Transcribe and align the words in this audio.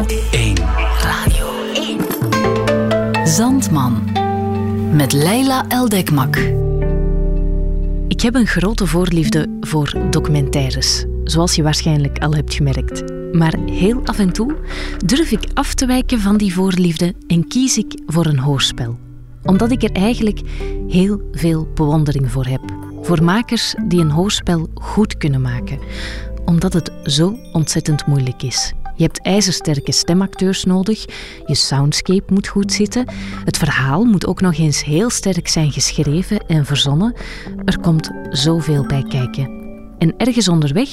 1. 0.00 0.56
Radio 1.02 1.72
1. 1.74 3.28
Zandman. 3.28 4.08
Met 4.92 5.12
Leila 5.12 5.64
Eldekmak. 5.68 6.36
Ik 8.08 8.20
heb 8.20 8.34
een 8.34 8.46
grote 8.46 8.86
voorliefde 8.86 9.58
voor 9.60 9.94
documentaires, 10.10 11.04
zoals 11.24 11.54
je 11.54 11.62
waarschijnlijk 11.62 12.18
al 12.18 12.34
hebt 12.34 12.54
gemerkt. 12.54 13.12
Maar 13.32 13.54
heel 13.66 14.00
af 14.04 14.18
en 14.18 14.32
toe 14.32 14.56
durf 15.04 15.30
ik 15.30 15.46
af 15.54 15.74
te 15.74 15.86
wijken 15.86 16.20
van 16.20 16.36
die 16.36 16.54
voorliefde 16.54 17.14
en 17.26 17.48
kies 17.48 17.78
ik 17.78 18.00
voor 18.06 18.26
een 18.26 18.38
hoorspel. 18.38 18.98
Omdat 19.42 19.70
ik 19.70 19.82
er 19.82 19.92
eigenlijk 19.92 20.40
heel 20.88 21.22
veel 21.32 21.68
bewondering 21.74 22.30
voor 22.30 22.46
heb. 22.46 22.62
Voor 23.02 23.24
makers 23.24 23.74
die 23.86 24.00
een 24.00 24.10
hoorspel 24.10 24.68
goed 24.74 25.16
kunnen 25.16 25.40
maken. 25.40 25.78
Omdat 26.44 26.72
het 26.72 26.92
zo 27.04 27.38
ontzettend 27.52 28.06
moeilijk 28.06 28.42
is. 28.42 28.74
Je 29.00 29.06
hebt 29.06 29.22
ijzersterke 29.22 29.92
stemacteurs 29.92 30.64
nodig, 30.64 31.04
je 31.46 31.54
soundscape 31.54 32.32
moet 32.32 32.48
goed 32.48 32.72
zitten, 32.72 33.08
het 33.44 33.58
verhaal 33.58 34.04
moet 34.04 34.26
ook 34.26 34.40
nog 34.40 34.58
eens 34.58 34.84
heel 34.84 35.10
sterk 35.10 35.48
zijn 35.48 35.72
geschreven 35.72 36.46
en 36.46 36.66
verzonnen. 36.66 37.14
Er 37.64 37.80
komt 37.80 38.10
zoveel 38.30 38.86
bij 38.86 39.04
kijken. 39.08 39.50
En 39.98 40.14
ergens 40.16 40.48
onderweg 40.48 40.88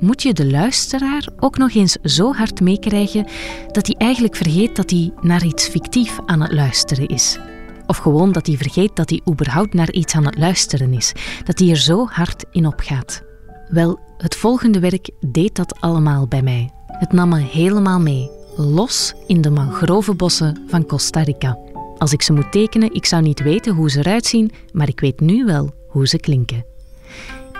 moet 0.00 0.22
je 0.22 0.32
de 0.32 0.50
luisteraar 0.50 1.28
ook 1.38 1.58
nog 1.58 1.74
eens 1.74 1.96
zo 2.02 2.32
hard 2.32 2.60
meekrijgen 2.60 3.26
dat 3.72 3.86
hij 3.86 3.96
eigenlijk 3.98 4.36
vergeet 4.36 4.76
dat 4.76 4.90
hij 4.90 5.12
naar 5.20 5.44
iets 5.44 5.68
fictief 5.68 6.18
aan 6.26 6.40
het 6.40 6.52
luisteren 6.52 7.06
is. 7.06 7.38
Of 7.86 7.96
gewoon 7.96 8.32
dat 8.32 8.46
hij 8.46 8.56
vergeet 8.56 8.96
dat 8.96 9.10
hij 9.10 9.20
überhaupt 9.30 9.74
naar 9.74 9.92
iets 9.92 10.14
aan 10.14 10.24
het 10.24 10.38
luisteren 10.38 10.92
is. 10.92 11.12
Dat 11.44 11.58
hij 11.58 11.70
er 11.70 11.76
zo 11.76 12.06
hard 12.06 12.44
in 12.50 12.66
opgaat. 12.66 13.22
Wel, 13.68 13.98
het 14.18 14.36
volgende 14.36 14.80
werk 14.80 15.10
deed 15.20 15.54
dat 15.54 15.80
allemaal 15.80 16.28
bij 16.28 16.42
mij. 16.42 16.70
Het 17.02 17.12
nam 17.12 17.28
me 17.28 17.38
helemaal 17.38 18.00
mee, 18.00 18.30
los 18.56 19.14
in 19.26 19.40
de 19.40 19.50
mangrovenbossen 19.50 20.62
van 20.66 20.86
Costa 20.86 21.22
Rica. 21.22 21.58
Als 21.98 22.12
ik 22.12 22.22
ze 22.22 22.32
moet 22.32 22.52
tekenen, 22.52 22.94
ik 22.94 23.06
zou 23.06 23.22
niet 23.22 23.42
weten 23.42 23.74
hoe 23.74 23.90
ze 23.90 23.98
eruit 23.98 24.24
zien, 24.24 24.50
maar 24.72 24.88
ik 24.88 25.00
weet 25.00 25.20
nu 25.20 25.44
wel 25.44 25.70
hoe 25.86 26.08
ze 26.08 26.18
klinken. 26.18 26.71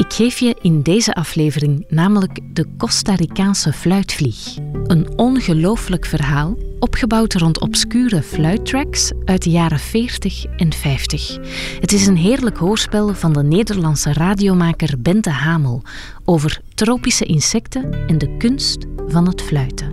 Ik 0.02 0.12
geef 0.12 0.38
je 0.38 0.56
in 0.60 0.82
deze 0.82 1.14
aflevering 1.14 1.84
namelijk 1.88 2.38
de 2.52 2.66
Costa 2.76 3.14
Ricaanse 3.14 3.72
fluitvlieg. 3.72 4.56
Een 4.84 5.18
ongelooflijk 5.18 6.06
verhaal, 6.06 6.56
opgebouwd 6.78 7.34
rond 7.34 7.60
obscure 7.60 8.22
fluittracks 8.22 9.12
uit 9.24 9.42
de 9.42 9.50
jaren 9.50 9.78
40 9.78 10.44
en 10.44 10.72
50. 10.72 11.38
Het 11.80 11.92
is 11.92 12.06
een 12.06 12.16
heerlijk 12.16 12.56
hoorspel 12.56 13.14
van 13.14 13.32
de 13.32 13.42
Nederlandse 13.42 14.12
radiomaker 14.12 15.00
Bente 15.00 15.30
Hamel 15.30 15.82
over 16.24 16.60
tropische 16.74 17.24
insecten 17.24 18.06
en 18.06 18.18
de 18.18 18.36
kunst 18.36 18.86
van 19.08 19.26
het 19.26 19.42
fluiten. 19.42 19.92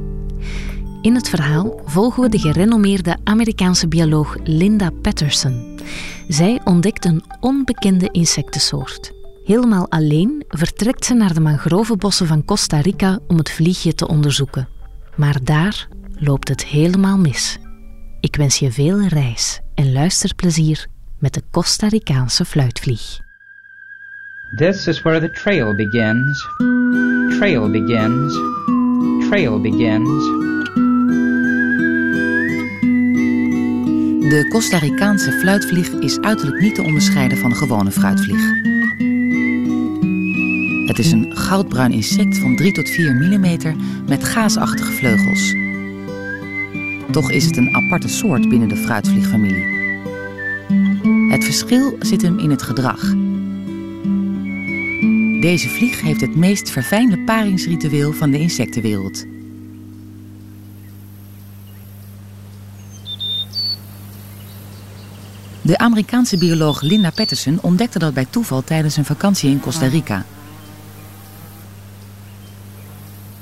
In 1.01 1.15
het 1.15 1.29
verhaal 1.29 1.81
volgen 1.85 2.23
we 2.23 2.29
de 2.29 2.39
gerenommeerde 2.39 3.17
Amerikaanse 3.23 3.87
bioloog 3.87 4.37
Linda 4.43 4.89
Patterson. 5.01 5.79
Zij 6.27 6.61
ontdekt 6.63 7.05
een 7.05 7.23
onbekende 7.39 8.09
insectensoort. 8.11 9.17
Helemaal 9.49 9.89
alleen 9.89 10.43
vertrekt 10.47 11.05
ze 11.05 11.13
naar 11.13 11.33
de 11.33 11.39
mangrovenbossen 11.39 12.27
van 12.27 12.45
Costa 12.45 12.79
Rica 12.79 13.19
om 13.27 13.37
het 13.37 13.51
vliegje 13.51 13.93
te 13.93 14.07
onderzoeken. 14.07 14.67
Maar 15.15 15.37
daar 15.43 15.87
loopt 16.15 16.47
het 16.47 16.65
helemaal 16.65 17.17
mis. 17.17 17.57
Ik 18.19 18.35
wens 18.35 18.59
je 18.59 18.71
veel 18.71 19.01
reis 19.01 19.59
en 19.75 19.91
luisterplezier 19.93 20.87
met 21.19 21.33
de 21.33 21.43
Costa 21.51 21.87
Ricaanse 21.87 22.45
fluitvlieg. 22.45 23.19
This 24.55 24.87
is 24.87 25.01
where 25.01 25.19
the 25.19 25.31
trail 25.31 25.75
begins. 25.75 26.47
Trail 27.37 27.69
begins. 27.71 28.33
Trail 29.27 29.61
begins. 29.61 30.23
De 34.29 34.47
Costa 34.49 34.77
Ricaanse 34.77 35.31
fluitvlieg 35.31 35.89
is 35.89 36.19
uiterlijk 36.19 36.61
niet 36.61 36.75
te 36.75 36.83
onderscheiden 36.83 37.37
van 37.37 37.49
een 37.49 37.57
gewone 37.57 37.91
fruitvlieg. 37.91 38.69
Het 40.89 40.99
is 40.99 41.11
een 41.11 41.37
goudbruin 41.37 41.91
insect 41.91 42.37
van 42.37 42.55
3 42.55 42.71
tot 42.71 42.89
4 42.89 43.15
mm 43.15 43.75
met 44.07 44.23
gaasachtige 44.23 44.91
vleugels. 44.91 45.55
Toch 47.11 47.31
is 47.31 47.45
het 47.45 47.57
een 47.57 47.75
aparte 47.75 48.07
soort 48.07 48.49
binnen 48.49 48.67
de 48.69 48.75
fruitvliegfamilie. 48.75 49.63
Het 51.31 51.43
verschil 51.43 51.95
zit 51.99 52.21
hem 52.21 52.39
in 52.39 52.49
het 52.49 52.61
gedrag. 52.61 53.01
Deze 55.41 55.69
vlieg 55.69 56.01
heeft 56.01 56.21
het 56.21 56.35
meest 56.35 56.69
verfijnde 56.69 57.19
paringsritueel 57.19 58.13
van 58.13 58.31
de 58.31 58.39
insectenwereld. 58.39 59.25
De 65.61 65.77
Amerikaanse 65.77 66.37
bioloog 66.37 66.81
Linda 66.81 67.09
Patterson 67.09 67.59
ontdekte 67.61 67.99
dat 67.99 68.13
bij 68.13 68.25
toeval 68.29 68.63
tijdens 68.63 68.97
een 68.97 69.05
vakantie 69.05 69.49
in 69.49 69.59
Costa 69.59 69.85
Rica. 69.85 70.25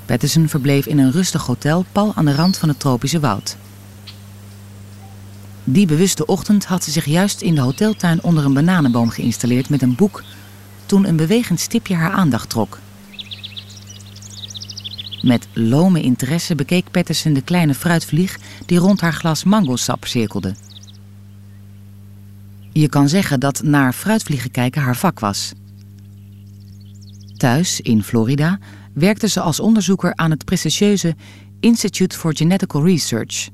Patterson 0.07 0.50
verbleef 0.50 0.85
in 0.85 1.00
een 1.00 1.12
rustig 1.12 1.45
hotel 1.45 1.85
pal 1.91 2.12
aan 2.16 2.25
de 2.25 2.35
rand 2.35 2.57
van 2.57 2.69
het 2.69 2.79
tropische 2.79 3.19
woud. 3.19 3.57
Die 5.63 5.85
bewuste 5.85 6.25
ochtend 6.25 6.66
had 6.66 6.84
ze 6.84 6.91
zich 6.91 7.06
juist 7.06 7.41
in 7.41 7.56
de 7.56 7.62
hoteltuin 7.62 8.23
onder 8.23 8.45
een 8.45 8.53
bananenboom 8.53 9.09
geïnstalleerd 9.09 9.69
met 9.69 9.81
een 9.81 9.95
boek 9.95 10.23
toen 10.85 11.07
een 11.07 11.16
bewegend 11.16 11.59
stipje 11.59 11.95
haar 11.95 12.12
aandacht 12.12 12.50
trok. 12.50 12.79
Met 15.22 15.47
lome 15.53 16.01
interesse 16.01 16.56
bekeek 16.56 16.91
Patterson 16.91 17.34
de 17.34 17.41
kleine 17.41 17.74
fruitvlieg 17.74 18.38
die 18.66 18.78
rond 18.78 19.01
haar 19.01 19.13
glas 19.13 19.44
mangosap 19.44 20.06
cirkelde. 20.06 20.56
Je 22.72 22.89
kan 22.89 23.09
zeggen 23.09 23.39
dat 23.39 23.63
naar 23.63 23.94
fruitvliegen 23.94 24.51
kijken 24.51 24.81
haar 24.81 24.97
vak 24.97 25.19
was. 25.19 25.53
Thuis, 27.38 27.81
in 27.81 28.03
Florida, 28.03 28.59
werkte 28.97 29.28
ze 29.28 29.41
als 29.41 29.59
onderzoeker 29.59 30.16
aan 30.16 30.31
het 30.31 30.46
prestigieuze 30.46 31.16
Institute 31.59 32.18
for 32.18 32.35
Genetical 32.35 32.85
Research. 32.85 33.50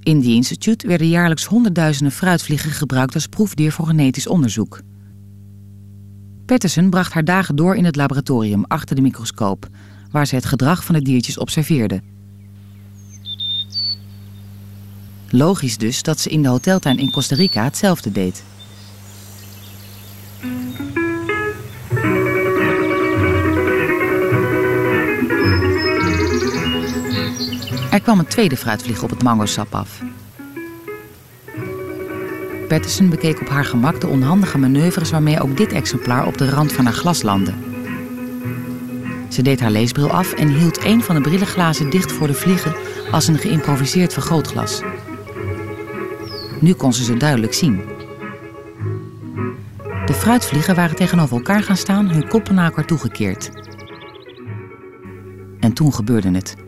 In 0.00 0.20
die 0.20 0.34
instituut 0.34 0.82
werden 0.82 1.08
jaarlijks 1.08 1.44
honderdduizenden 1.44 2.12
fruitvliegen 2.12 2.70
gebruikt 2.70 3.14
als 3.14 3.26
proefdier 3.26 3.72
voor 3.72 3.86
genetisch 3.86 4.26
onderzoek. 4.26 4.80
Patterson 6.46 6.90
bracht 6.90 7.12
haar 7.12 7.24
dagen 7.24 7.56
door 7.56 7.76
in 7.76 7.84
het 7.84 7.96
laboratorium 7.96 8.64
achter 8.64 8.96
de 8.96 9.02
microscoop, 9.02 9.68
waar 10.10 10.26
ze 10.26 10.34
het 10.34 10.46
gedrag 10.46 10.84
van 10.84 10.94
de 10.94 11.02
diertjes 11.02 11.38
observeerde. 11.38 12.02
Logisch 15.30 15.76
dus 15.76 16.02
dat 16.02 16.20
ze 16.20 16.28
in 16.28 16.42
de 16.42 16.48
hoteltuin 16.48 16.98
in 16.98 17.10
Costa 17.10 17.34
Rica 17.34 17.64
hetzelfde 17.64 18.12
deed. 18.12 18.42
Er 27.98 28.04
kwam 28.04 28.18
een 28.18 28.26
tweede 28.26 28.56
fruitvlieg 28.56 29.02
op 29.02 29.10
het 29.10 29.22
mangosap 29.22 29.74
af. 29.74 30.02
Patterson 32.68 33.08
bekeek 33.08 33.40
op 33.40 33.48
haar 33.48 33.64
gemak 33.64 34.00
de 34.00 34.06
onhandige 34.06 34.58
manoeuvres 34.58 35.10
waarmee 35.10 35.40
ook 35.40 35.56
dit 35.56 35.72
exemplaar 35.72 36.26
op 36.26 36.38
de 36.38 36.50
rand 36.50 36.72
van 36.72 36.84
haar 36.84 36.94
glas 36.94 37.22
landde. 37.22 37.52
Ze 39.28 39.42
deed 39.42 39.60
haar 39.60 39.70
leesbril 39.70 40.10
af 40.10 40.32
en 40.32 40.48
hield 40.48 40.84
een 40.84 41.02
van 41.02 41.14
de 41.14 41.20
brillenglazen 41.20 41.90
dicht 41.90 42.12
voor 42.12 42.26
de 42.26 42.34
vliegen 42.34 42.74
als 43.10 43.28
een 43.28 43.38
geïmproviseerd 43.38 44.12
vergrootglas. 44.12 44.82
Nu 46.60 46.72
kon 46.72 46.92
ze 46.92 47.04
ze 47.04 47.16
duidelijk 47.16 47.54
zien. 47.54 47.80
De 50.06 50.14
fruitvliegen 50.14 50.74
waren 50.74 50.96
tegenover 50.96 51.36
elkaar 51.36 51.62
gaan 51.62 51.76
staan, 51.76 52.10
hun 52.10 52.28
koppen 52.28 52.54
naar 52.54 52.64
elkaar 52.64 52.86
toegekeerd. 52.86 53.50
En 55.60 55.72
toen 55.72 55.94
gebeurde 55.94 56.30
het. 56.30 56.66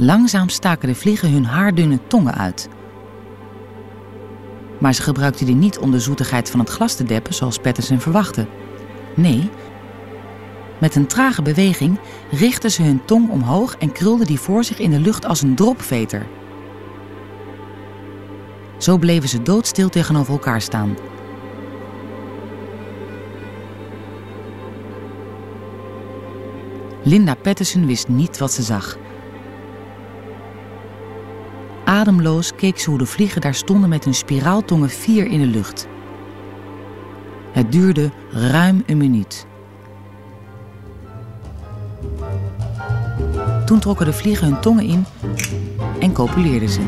Langzaam 0.00 0.48
staken 0.48 0.88
de 0.88 0.94
vliegen 0.94 1.32
hun 1.32 1.44
haardunne 1.44 1.98
tongen 2.06 2.34
uit. 2.34 2.68
Maar 4.78 4.94
ze 4.94 5.02
gebruikten 5.02 5.46
die 5.46 5.54
niet 5.54 5.78
om 5.78 5.90
de 5.90 6.00
zoetigheid 6.00 6.50
van 6.50 6.60
het 6.60 6.68
glas 6.68 6.94
te 6.94 7.04
deppen, 7.04 7.34
zoals 7.34 7.58
Patterson 7.58 8.00
verwachtte. 8.00 8.46
Nee, 9.14 9.50
met 10.78 10.94
een 10.94 11.06
trage 11.06 11.42
beweging 11.42 11.98
richtten 12.30 12.70
ze 12.70 12.82
hun 12.82 13.04
tong 13.04 13.30
omhoog 13.30 13.76
en 13.76 13.92
krulden 13.92 14.26
die 14.26 14.40
voor 14.40 14.64
zich 14.64 14.78
in 14.78 14.90
de 14.90 15.00
lucht 15.00 15.26
als 15.26 15.42
een 15.42 15.54
dropveter. 15.54 16.26
Zo 18.76 18.98
bleven 18.98 19.28
ze 19.28 19.42
doodstil 19.42 19.88
tegenover 19.88 20.32
elkaar 20.32 20.60
staan. 20.60 20.96
Linda 27.02 27.34
Patterson 27.34 27.86
wist 27.86 28.08
niet 28.08 28.38
wat 28.38 28.52
ze 28.52 28.62
zag. 28.62 28.98
Ademloos 31.88 32.54
keek 32.54 32.78
ze 32.78 32.90
hoe 32.90 32.98
de 32.98 33.06
vliegen 33.06 33.40
daar 33.40 33.54
stonden 33.54 33.88
met 33.88 34.04
hun 34.04 34.14
spiraaltongen 34.14 34.90
vier 34.90 35.26
in 35.26 35.40
de 35.40 35.46
lucht. 35.46 35.88
Het 37.52 37.72
duurde 37.72 38.10
ruim 38.30 38.82
een 38.86 38.96
minuut. 38.96 39.46
Toen 43.64 43.78
trokken 43.78 44.06
de 44.06 44.12
vliegen 44.12 44.46
hun 44.46 44.60
tongen 44.60 44.84
in 44.84 45.04
en 46.00 46.12
copuleerden 46.12 46.68
ze. 46.68 46.80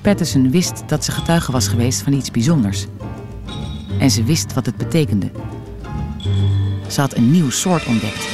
Patterson 0.00 0.50
wist 0.50 0.82
dat 0.86 1.04
ze 1.04 1.12
getuige 1.12 1.52
was 1.52 1.68
geweest 1.68 2.02
van 2.02 2.12
iets 2.12 2.30
bijzonders. 2.30 2.86
En 3.98 4.10
ze 4.10 4.24
wist 4.24 4.54
wat 4.54 4.66
het 4.66 4.76
betekende. 4.76 5.30
Ze 6.88 7.00
had 7.00 7.16
een 7.16 7.30
nieuw 7.30 7.50
soort 7.50 7.86
ontdekt. 7.86 8.28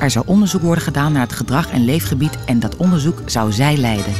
Er 0.00 0.10
zou 0.10 0.26
onderzoek 0.26 0.62
worden 0.62 0.84
gedaan 0.84 1.12
naar 1.12 1.22
het 1.22 1.32
gedrag 1.32 1.70
en 1.70 1.84
leefgebied 1.84 2.44
en 2.44 2.60
dat 2.60 2.76
onderzoek 2.76 3.22
zou 3.26 3.52
zij 3.52 3.76
leiden. 3.76 4.12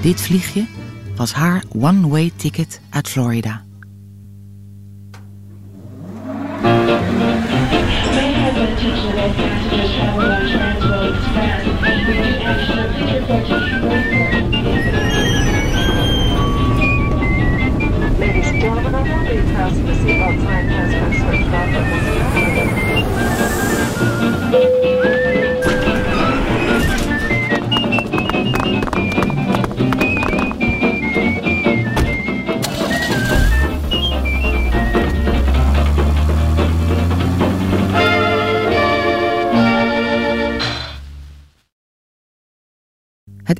Dit 0.00 0.20
vliegje 0.20 0.66
was 1.16 1.32
haar 1.32 1.64
one-way 1.78 2.32
ticket 2.36 2.80
uit 2.90 3.08
Florida. 3.08 3.62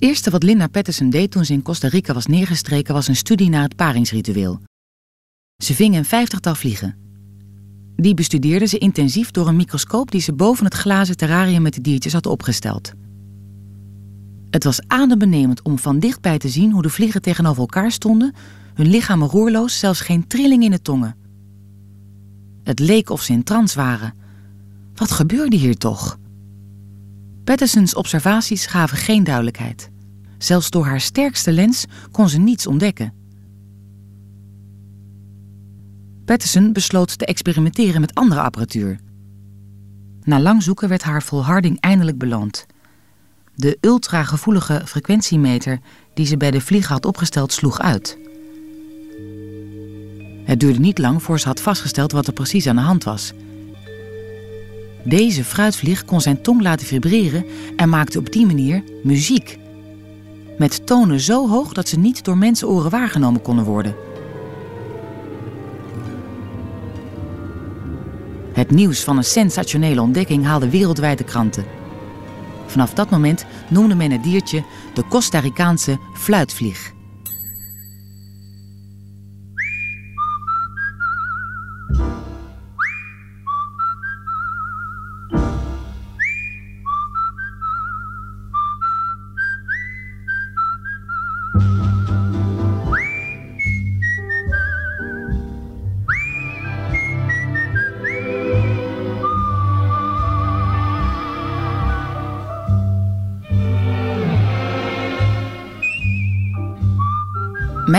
Het 0.02 0.10
eerste 0.10 0.31
wat 0.31 0.43
Linda 0.43 0.66
Patterson 0.66 1.10
deed 1.10 1.31
toen 1.31 1.44
ze 1.44 1.52
in 1.52 1.62
Costa 1.62 1.88
Rica 1.88 2.14
was 2.14 2.26
neergestreken 2.26 2.94
was 2.94 3.08
een 3.08 3.16
studie 3.16 3.49
naar 3.49 3.62
het 3.62 3.76
paringsritueel. 3.76 4.60
Ze 5.56 5.75
ving 5.75 5.96
een 5.96 6.04
vijftigtal 6.04 6.54
vliegen. 6.54 6.96
Die 7.96 8.14
bestudeerde 8.14 8.66
ze 8.66 8.78
intensief 8.78 9.31
door 9.31 9.49
een 9.49 9.56
microscoop 9.56 10.10
die 10.10 10.20
ze 10.20 10.32
boven 10.32 10.64
het 10.64 10.75
glazen 10.75 11.16
terrarium 11.16 11.62
met 11.62 11.75
de 11.75 11.81
diertjes 11.81 12.12
had 12.12 12.26
opgesteld. 12.26 12.93
Het 14.50 14.64
was 14.64 14.82
adembenemend 14.87 15.62
om 15.62 15.78
van 15.78 15.99
dichtbij 15.99 16.38
te 16.38 16.49
zien 16.49 16.72
hoe 16.72 16.82
de 16.82 16.90
vliegen 16.90 17.22
tegenover 17.22 17.60
elkaar 17.60 17.93
stonden, 17.93 18.34
hun 18.75 18.88
lichamen 18.88 19.28
roerloos, 19.28 19.78
zelfs 19.78 20.00
geen 20.00 20.26
trilling 20.26 20.62
in 20.62 20.70
de 20.70 20.82
tongen. 20.82 21.16
Het 22.62 22.78
leek 22.78 23.10
of 23.10 23.22
ze 23.22 23.32
in 23.32 23.43
trance 23.43 23.76
waren. 23.76 24.14
Wat 24.94 25.10
gebeurde 25.10 25.56
hier 25.56 25.76
toch? 25.76 26.19
Pattersons 27.44 27.94
observaties 27.94 28.66
gaven 28.66 28.96
geen 28.96 29.25
duidelijkheid. 29.25 29.92
Zelfs 30.43 30.71
door 30.71 30.85
haar 30.85 31.00
sterkste 31.00 31.53
lens 31.53 31.85
kon 32.11 32.29
ze 32.29 32.39
niets 32.39 32.67
ontdekken. 32.67 33.12
Patterson 36.25 36.73
besloot 36.73 37.19
te 37.19 37.27
experimenteren 37.27 38.00
met 38.00 38.15
andere 38.15 38.41
apparatuur. 38.41 38.99
Na 40.23 40.41
lang 40.41 40.62
zoeken 40.62 40.89
werd 40.89 41.03
haar 41.03 41.23
volharding 41.23 41.81
eindelijk 41.81 42.19
beloond. 42.19 42.67
De 43.55 43.79
ultragevoelige 43.81 44.83
frequentiemeter 44.85 45.79
die 46.15 46.27
ze 46.27 46.37
bij 46.37 46.50
de 46.50 46.61
vliegen 46.61 46.93
had 46.93 47.06
opgesteld 47.06 47.53
sloeg 47.53 47.81
uit. 47.81 48.19
Het 50.45 50.61
duurde 50.61 50.81
niet 50.81 50.99
lang 50.99 51.23
voor 51.23 51.41
ze 51.41 51.47
had 51.47 51.61
vastgesteld 51.61 52.12
wat 52.12 52.27
er 52.27 52.33
precies 52.33 52.67
aan 52.67 52.77
de 52.77 52.83
hand 52.83 53.05
was. 53.05 53.33
Deze 55.05 55.45
fruitvlieg 55.45 56.05
kon 56.05 56.21
zijn 56.21 56.43
tong 56.43 56.62
laten 56.62 56.87
vibreren 56.87 57.45
en 57.77 57.88
maakte 57.88 58.19
op 58.19 58.33
die 58.33 58.47
manier 58.47 58.83
muziek. 59.03 59.61
Met 60.62 60.87
tonen 60.87 61.20
zo 61.20 61.49
hoog 61.49 61.73
dat 61.73 61.88
ze 61.88 61.99
niet 61.99 62.25
door 62.25 62.38
mensenoren 62.38 62.91
waargenomen 62.91 63.43
konden 63.43 63.64
worden. 63.64 63.97
Het 68.53 68.70
nieuws 68.70 69.05
van 69.05 69.17
een 69.17 69.25
sensationele 69.25 70.00
ontdekking 70.00 70.44
haalde 70.44 70.70
wereldwijd 70.70 71.19
de 71.19 71.25
kranten. 71.25 71.64
Vanaf 72.67 72.94
dat 72.94 73.11
moment 73.11 73.47
noemde 73.69 73.94
men 73.94 74.11
het 74.11 74.23
diertje 74.23 74.64
de 74.94 75.05
Costa 75.09 75.38
Ricaanse 75.38 75.99
fluitvlieg. 76.12 76.93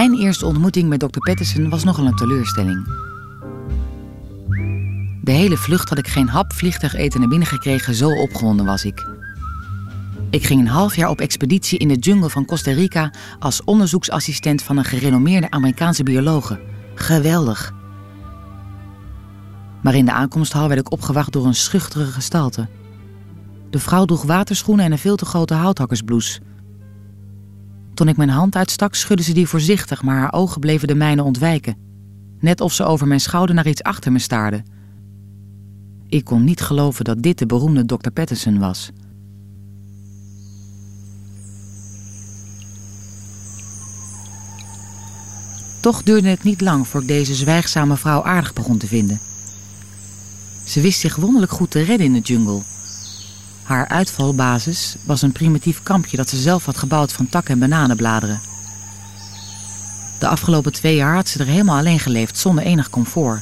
Mijn 0.04 0.16
eerste 0.16 0.46
ontmoeting 0.46 0.90
met 0.90 1.00
Dr. 1.00 1.20
Patterson 1.20 1.70
was 1.70 1.84
nogal 1.84 2.06
een 2.06 2.16
teleurstelling. 2.16 2.86
De 5.22 5.32
hele 5.32 5.58
vlucht 5.58 5.90
had 5.90 5.98
ik 5.98 6.08
geen 6.08 6.28
hap 6.28 6.54
vliegtuigeten 6.54 7.20
naar 7.20 7.30
binnen 7.30 7.48
gekregen, 7.48 7.94
zo 7.94 8.10
opgewonden 8.10 8.66
was 8.66 8.86
ik. 8.86 9.08
Ik 10.30 10.44
ging 10.44 10.60
een 10.60 10.68
half 10.68 10.96
jaar 10.96 11.10
op 11.10 11.22
expeditie 11.22 11.80
in 11.80 11.88
de 11.88 11.96
jungle 11.96 12.30
van 12.30 12.46
Costa 12.46 12.72
Rica 12.72 13.14
als 13.40 13.64
onderzoeksassistent 13.64 14.62
van 14.62 14.78
een 14.78 14.86
gerenommeerde 14.86 15.50
Amerikaanse 15.50 16.04
biologe. 16.04 16.60
Geweldig. 16.96 17.74
Maar 19.82 19.96
in 19.96 20.06
de 20.06 20.14
aankomsthal 20.14 20.68
werd 20.68 20.80
ik 20.80 20.92
opgewacht 20.92 21.32
door 21.32 21.46
een 21.46 21.56
schuchtere 21.56 22.06
gestalte. 22.06 22.68
De 23.70 23.80
vrouw 23.80 24.06
droeg 24.06 24.24
waterschoenen 24.24 24.86
en 24.86 24.92
een 24.92 24.98
veel 24.98 25.16
te 25.16 25.26
grote 25.26 25.54
houthakkersblouse. 25.54 26.40
Toen 27.94 28.08
ik 28.08 28.18
mijn 28.18 28.30
hand 28.30 28.56
uitstak, 28.56 28.96
schudde 28.96 29.24
ze 29.24 29.34
die 29.34 29.48
voorzichtig, 29.48 30.04
maar 30.04 30.18
haar 30.18 30.34
ogen 30.34 30.60
bleven 30.60 30.88
de 30.88 30.96
mijne 30.96 31.24
ontwijken. 31.24 31.76
Net 32.40 32.62
of 32.62 32.74
ze 32.74 32.84
over 32.84 33.08
mijn 33.08 33.20
schouder 33.20 33.56
naar 33.56 33.68
iets 33.68 33.84
achter 33.84 34.12
me 34.12 34.20
staarde. 34.20 34.64
Ik 36.08 36.24
kon 36.24 36.44
niet 36.44 36.62
geloven 36.62 37.04
dat 37.04 37.22
dit 37.22 37.38
de 37.38 37.46
beroemde 37.46 37.86
Dr. 37.86 38.10
Patterson 38.10 38.60
was. 38.60 38.92
Toch 45.80 46.04
duurde 46.04 46.28
het 46.30 46.44
niet 46.44 46.62
lang 46.62 46.88
voor 46.88 47.02
ik 47.02 47.08
deze 47.08 47.36
zwijgzame 47.36 47.98
vrouw 47.98 48.24
aardig 48.24 48.54
begon 48.54 48.78
te 48.78 48.88
vinden. 48.88 49.20
Ze 50.64 50.82
wist 50.82 51.00
zich 51.00 51.16
wonderlijk 51.16 51.52
goed 51.52 51.72
te 51.72 51.82
redden 51.82 52.06
in 52.06 52.14
de 52.14 52.20
jungle. 52.20 52.62
Haar 53.64 53.88
uitvalbasis 53.88 54.96
was 55.04 55.22
een 55.22 55.32
primitief 55.32 55.84
kampje 55.84 56.18
dat 56.18 56.30
ze 56.30 56.38
zelf 56.38 56.66
had 56.66 56.78
gebouwd 56.78 57.12
van 57.12 57.30
takken 57.30 57.54
en 57.54 57.60
bananenbladeren. 57.60 58.42
De 60.20 60.28
afgelopen 60.28 60.74
twee 60.74 60.96
jaar 60.96 61.16
had 61.16 61.30
ze 61.30 61.40
er 61.40 61.46
helemaal 61.46 61.78
alleen 61.78 62.00
geleefd 62.00 62.38
zonder 62.38 62.64
enig 62.64 62.90
comfort. 62.90 63.42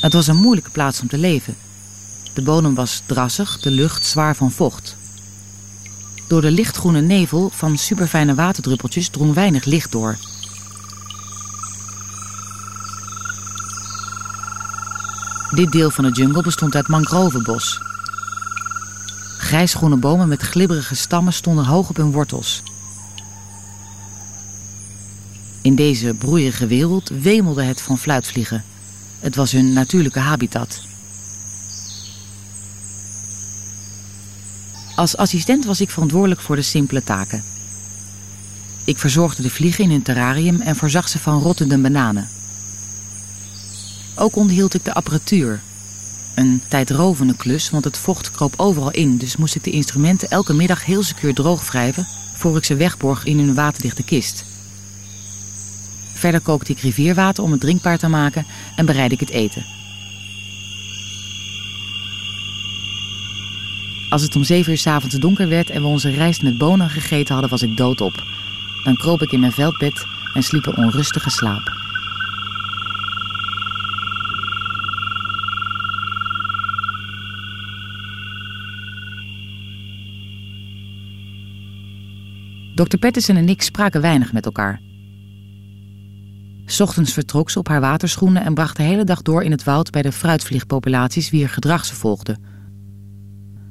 Het 0.00 0.12
was 0.12 0.26
een 0.26 0.36
moeilijke 0.36 0.70
plaats 0.70 1.00
om 1.00 1.08
te 1.08 1.18
leven. 1.18 1.56
De 2.32 2.42
bodem 2.42 2.74
was 2.74 3.02
drassig, 3.06 3.60
de 3.60 3.70
lucht 3.70 4.06
zwaar 4.06 4.36
van 4.36 4.50
vocht. 4.50 4.96
Door 6.28 6.40
de 6.40 6.50
lichtgroene 6.50 7.00
nevel 7.00 7.50
van 7.52 7.78
superfijne 7.78 8.34
waterdruppeltjes 8.34 9.08
drong 9.08 9.34
weinig 9.34 9.64
licht 9.64 9.92
door. 9.92 10.16
Dit 15.54 15.72
deel 15.72 15.90
van 15.90 16.04
de 16.04 16.10
jungle 16.10 16.42
bestond 16.42 16.74
uit 16.74 16.88
mangrovenbos. 16.88 17.80
Grijsgroene 19.38 19.96
bomen 19.96 20.28
met 20.28 20.42
glibberige 20.42 20.94
stammen 20.94 21.32
stonden 21.32 21.64
hoog 21.64 21.88
op 21.88 21.96
hun 21.96 22.12
wortels. 22.12 22.62
In 25.62 25.74
deze 25.74 26.14
broeierige 26.14 26.66
wereld 26.66 27.08
wemelde 27.08 27.62
het 27.62 27.80
van 27.80 27.98
fluitvliegen. 27.98 28.64
Het 29.20 29.36
was 29.36 29.52
hun 29.52 29.72
natuurlijke 29.72 30.18
habitat. 30.18 30.80
Als 34.94 35.16
assistent 35.16 35.64
was 35.64 35.80
ik 35.80 35.90
verantwoordelijk 35.90 36.40
voor 36.40 36.56
de 36.56 36.62
simpele 36.62 37.02
taken. 37.02 37.44
Ik 38.84 38.98
verzorgde 38.98 39.42
de 39.42 39.50
vliegen 39.50 39.84
in 39.84 39.90
hun 39.90 40.02
terrarium 40.02 40.60
en 40.60 40.76
voorzag 40.76 41.08
ze 41.08 41.18
van 41.18 41.40
rottende 41.40 41.78
bananen. 41.78 42.28
Ook 44.16 44.36
onderhield 44.36 44.74
ik 44.74 44.84
de 44.84 44.94
apparatuur. 44.94 45.60
Een 46.34 46.62
tijdrovende 46.68 47.36
klus, 47.36 47.70
want 47.70 47.84
het 47.84 47.98
vocht 47.98 48.30
kroop 48.30 48.54
overal 48.56 48.90
in, 48.90 49.16
dus 49.16 49.36
moest 49.36 49.54
ik 49.54 49.64
de 49.64 49.70
instrumenten 49.70 50.30
elke 50.30 50.54
middag 50.54 50.84
heel 50.84 51.02
secuur 51.02 51.34
droog 51.34 51.66
wrijven 51.66 52.06
voor 52.34 52.56
ik 52.56 52.64
ze 52.64 52.76
wegborg 52.76 53.24
in 53.24 53.38
hun 53.38 53.54
waterdichte 53.54 54.02
kist. 54.02 54.44
Verder 56.12 56.40
kookte 56.40 56.72
ik 56.72 56.80
rivierwater 56.80 57.44
om 57.44 57.50
het 57.50 57.60
drinkbaar 57.60 57.98
te 57.98 58.08
maken 58.08 58.46
en 58.76 58.86
bereidde 58.86 59.14
ik 59.14 59.20
het 59.20 59.30
eten. 59.30 59.64
Als 64.10 64.22
het 64.22 64.36
om 64.36 64.44
zeven 64.44 64.72
uur 64.72 64.78
s 64.78 64.86
avonds 64.86 65.14
donker 65.14 65.48
werd 65.48 65.70
en 65.70 65.82
we 65.82 65.88
onze 65.88 66.10
rijst 66.10 66.42
met 66.42 66.58
bonen 66.58 66.90
gegeten 66.90 67.32
hadden, 67.32 67.50
was 67.50 67.62
ik 67.62 67.76
doodop. 67.76 68.22
Dan 68.84 68.96
kroop 68.96 69.22
ik 69.22 69.32
in 69.32 69.40
mijn 69.40 69.52
veldbed 69.52 70.06
en 70.34 70.42
sliep 70.42 70.66
een 70.66 70.76
onrustige 70.76 71.30
slaap. 71.30 71.83
Dr. 82.84 82.98
Patterson 82.98 83.36
en 83.36 83.48
ik 83.48 83.62
spraken 83.62 84.00
weinig 84.00 84.32
met 84.32 84.44
elkaar. 84.44 84.80
Ochtends 86.78 87.12
vertrok 87.12 87.50
ze 87.50 87.58
op 87.58 87.68
haar 87.68 87.80
waterschoenen 87.80 88.44
en 88.44 88.54
bracht 88.54 88.76
de 88.76 88.82
hele 88.82 89.04
dag 89.04 89.22
door 89.22 89.42
in 89.42 89.50
het 89.50 89.64
woud 89.64 89.90
bij 89.90 90.02
de 90.02 90.12
fruitvliegpopulaties 90.12 91.30
wie 91.30 91.42
er 91.42 91.48
gedrag 91.48 91.84
ze 91.84 91.94
volgden. 91.94 92.42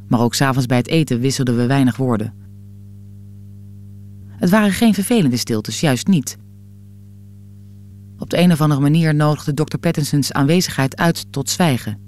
Maar 0.08 0.20
ook 0.20 0.34
s'avonds 0.34 0.66
bij 0.66 0.78
het 0.78 0.88
eten 0.88 1.20
wisselden 1.20 1.56
we 1.56 1.66
weinig 1.66 1.98
woorden. 1.98 2.34
Het 4.28 4.50
waren 4.50 4.72
geen 4.72 4.94
vervelende 4.94 5.38
stiltes, 5.38 5.80
juist 5.80 6.08
niet. 6.08 6.38
Op 8.18 8.30
de 8.30 8.40
een 8.40 8.52
of 8.52 8.62
andere 8.62 8.82
manier 8.82 9.16
nodigde 9.16 9.54
Dr. 9.54 9.78
Pattinsons 9.78 10.32
aanwezigheid 10.32 10.98
uit 10.98 11.32
tot 11.32 11.50
zwijgen. 11.50 12.02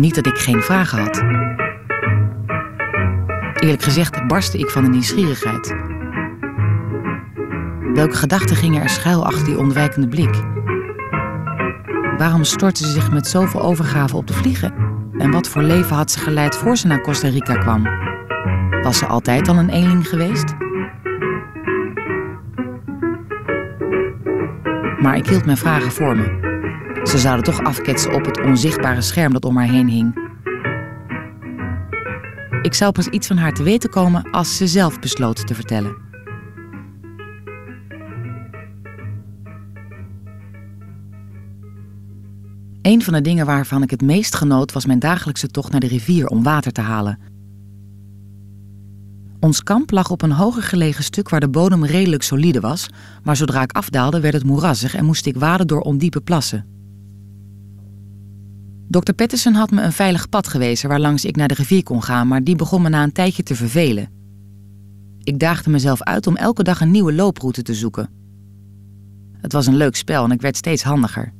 Niet 0.00 0.14
dat 0.14 0.26
ik 0.26 0.38
geen 0.38 0.62
vragen 0.62 0.98
had. 0.98 1.22
Eerlijk 3.62 3.82
gezegd 3.82 4.26
barstte 4.26 4.58
ik 4.58 4.70
van 4.70 4.84
de 4.84 4.90
nieuwsgierigheid. 4.90 5.74
Welke 7.94 8.16
gedachten 8.16 8.56
gingen 8.56 8.82
er 8.82 8.88
schuil 8.88 9.26
achter 9.26 9.44
die 9.44 9.58
ontwijkende 9.58 10.08
blik? 10.08 10.34
Waarom 12.18 12.44
stortte 12.44 12.84
ze 12.84 12.90
zich 12.90 13.10
met 13.10 13.26
zoveel 13.26 13.62
overgave 13.62 14.16
op 14.16 14.26
de 14.26 14.32
vliegen? 14.32 14.74
En 15.18 15.30
wat 15.30 15.48
voor 15.48 15.62
leven 15.62 15.96
had 15.96 16.10
ze 16.10 16.18
geleid 16.18 16.56
voor 16.56 16.76
ze 16.76 16.86
naar 16.86 17.00
Costa 17.00 17.28
Rica 17.28 17.54
kwam? 17.54 17.82
Was 18.82 18.98
ze 18.98 19.06
altijd 19.06 19.48
al 19.48 19.56
een 19.56 19.70
eenling 19.70 20.08
geweest? 20.08 20.54
Maar 25.00 25.16
ik 25.16 25.26
hield 25.26 25.44
mijn 25.44 25.56
vragen 25.56 25.92
voor 25.92 26.16
me. 26.16 26.49
Ze 27.04 27.18
zouden 27.18 27.44
toch 27.44 27.62
afketsen 27.62 28.14
op 28.14 28.24
het 28.24 28.40
onzichtbare 28.40 29.00
scherm 29.00 29.32
dat 29.32 29.44
om 29.44 29.56
haar 29.56 29.68
heen 29.68 29.88
hing. 29.88 30.28
Ik 32.62 32.74
zou 32.74 32.92
pas 32.92 33.06
iets 33.06 33.26
van 33.26 33.36
haar 33.36 33.52
te 33.52 33.62
weten 33.62 33.90
komen 33.90 34.30
als 34.30 34.56
ze 34.56 34.66
zelf 34.66 34.98
besloot 34.98 35.46
te 35.46 35.54
vertellen. 35.54 35.96
Een 42.82 43.02
van 43.02 43.12
de 43.12 43.20
dingen 43.20 43.46
waarvan 43.46 43.82
ik 43.82 43.90
het 43.90 44.02
meest 44.02 44.34
genoot 44.34 44.72
was 44.72 44.86
mijn 44.86 44.98
dagelijkse 44.98 45.48
tocht 45.48 45.70
naar 45.70 45.80
de 45.80 45.86
rivier 45.86 46.26
om 46.26 46.42
water 46.42 46.72
te 46.72 46.80
halen. 46.80 47.18
Ons 49.40 49.62
kamp 49.62 49.90
lag 49.90 50.10
op 50.10 50.22
een 50.22 50.32
hoger 50.32 50.62
gelegen 50.62 51.04
stuk 51.04 51.28
waar 51.28 51.40
de 51.40 51.48
bodem 51.48 51.84
redelijk 51.84 52.22
solide 52.22 52.60
was, 52.60 52.88
maar 53.22 53.36
zodra 53.36 53.62
ik 53.62 53.72
afdaalde 53.72 54.20
werd 54.20 54.34
het 54.34 54.44
moerassig 54.44 54.94
en 54.94 55.04
moest 55.04 55.26
ik 55.26 55.36
waden 55.36 55.66
door 55.66 55.80
ondiepe 55.80 56.20
plassen. 56.20 56.79
Dr. 58.90 59.12
Patterson 59.12 59.54
had 59.54 59.70
me 59.70 59.82
een 59.82 59.92
veilig 59.92 60.28
pad 60.28 60.48
gewezen 60.48 60.88
waarlangs 60.88 61.24
ik 61.24 61.36
naar 61.36 61.48
de 61.48 61.54
rivier 61.54 61.82
kon 61.82 62.02
gaan, 62.02 62.28
maar 62.28 62.44
die 62.44 62.56
begon 62.56 62.82
me 62.82 62.88
na 62.88 63.02
een 63.02 63.12
tijdje 63.12 63.42
te 63.42 63.54
vervelen. 63.54 64.10
Ik 65.22 65.38
daagde 65.38 65.70
mezelf 65.70 66.02
uit 66.02 66.26
om 66.26 66.36
elke 66.36 66.62
dag 66.62 66.80
een 66.80 66.90
nieuwe 66.90 67.12
looproute 67.12 67.62
te 67.62 67.74
zoeken. 67.74 68.10
Het 69.36 69.52
was 69.52 69.66
een 69.66 69.76
leuk 69.76 69.96
spel 69.96 70.24
en 70.24 70.30
ik 70.30 70.40
werd 70.40 70.56
steeds 70.56 70.82
handiger. 70.82 71.32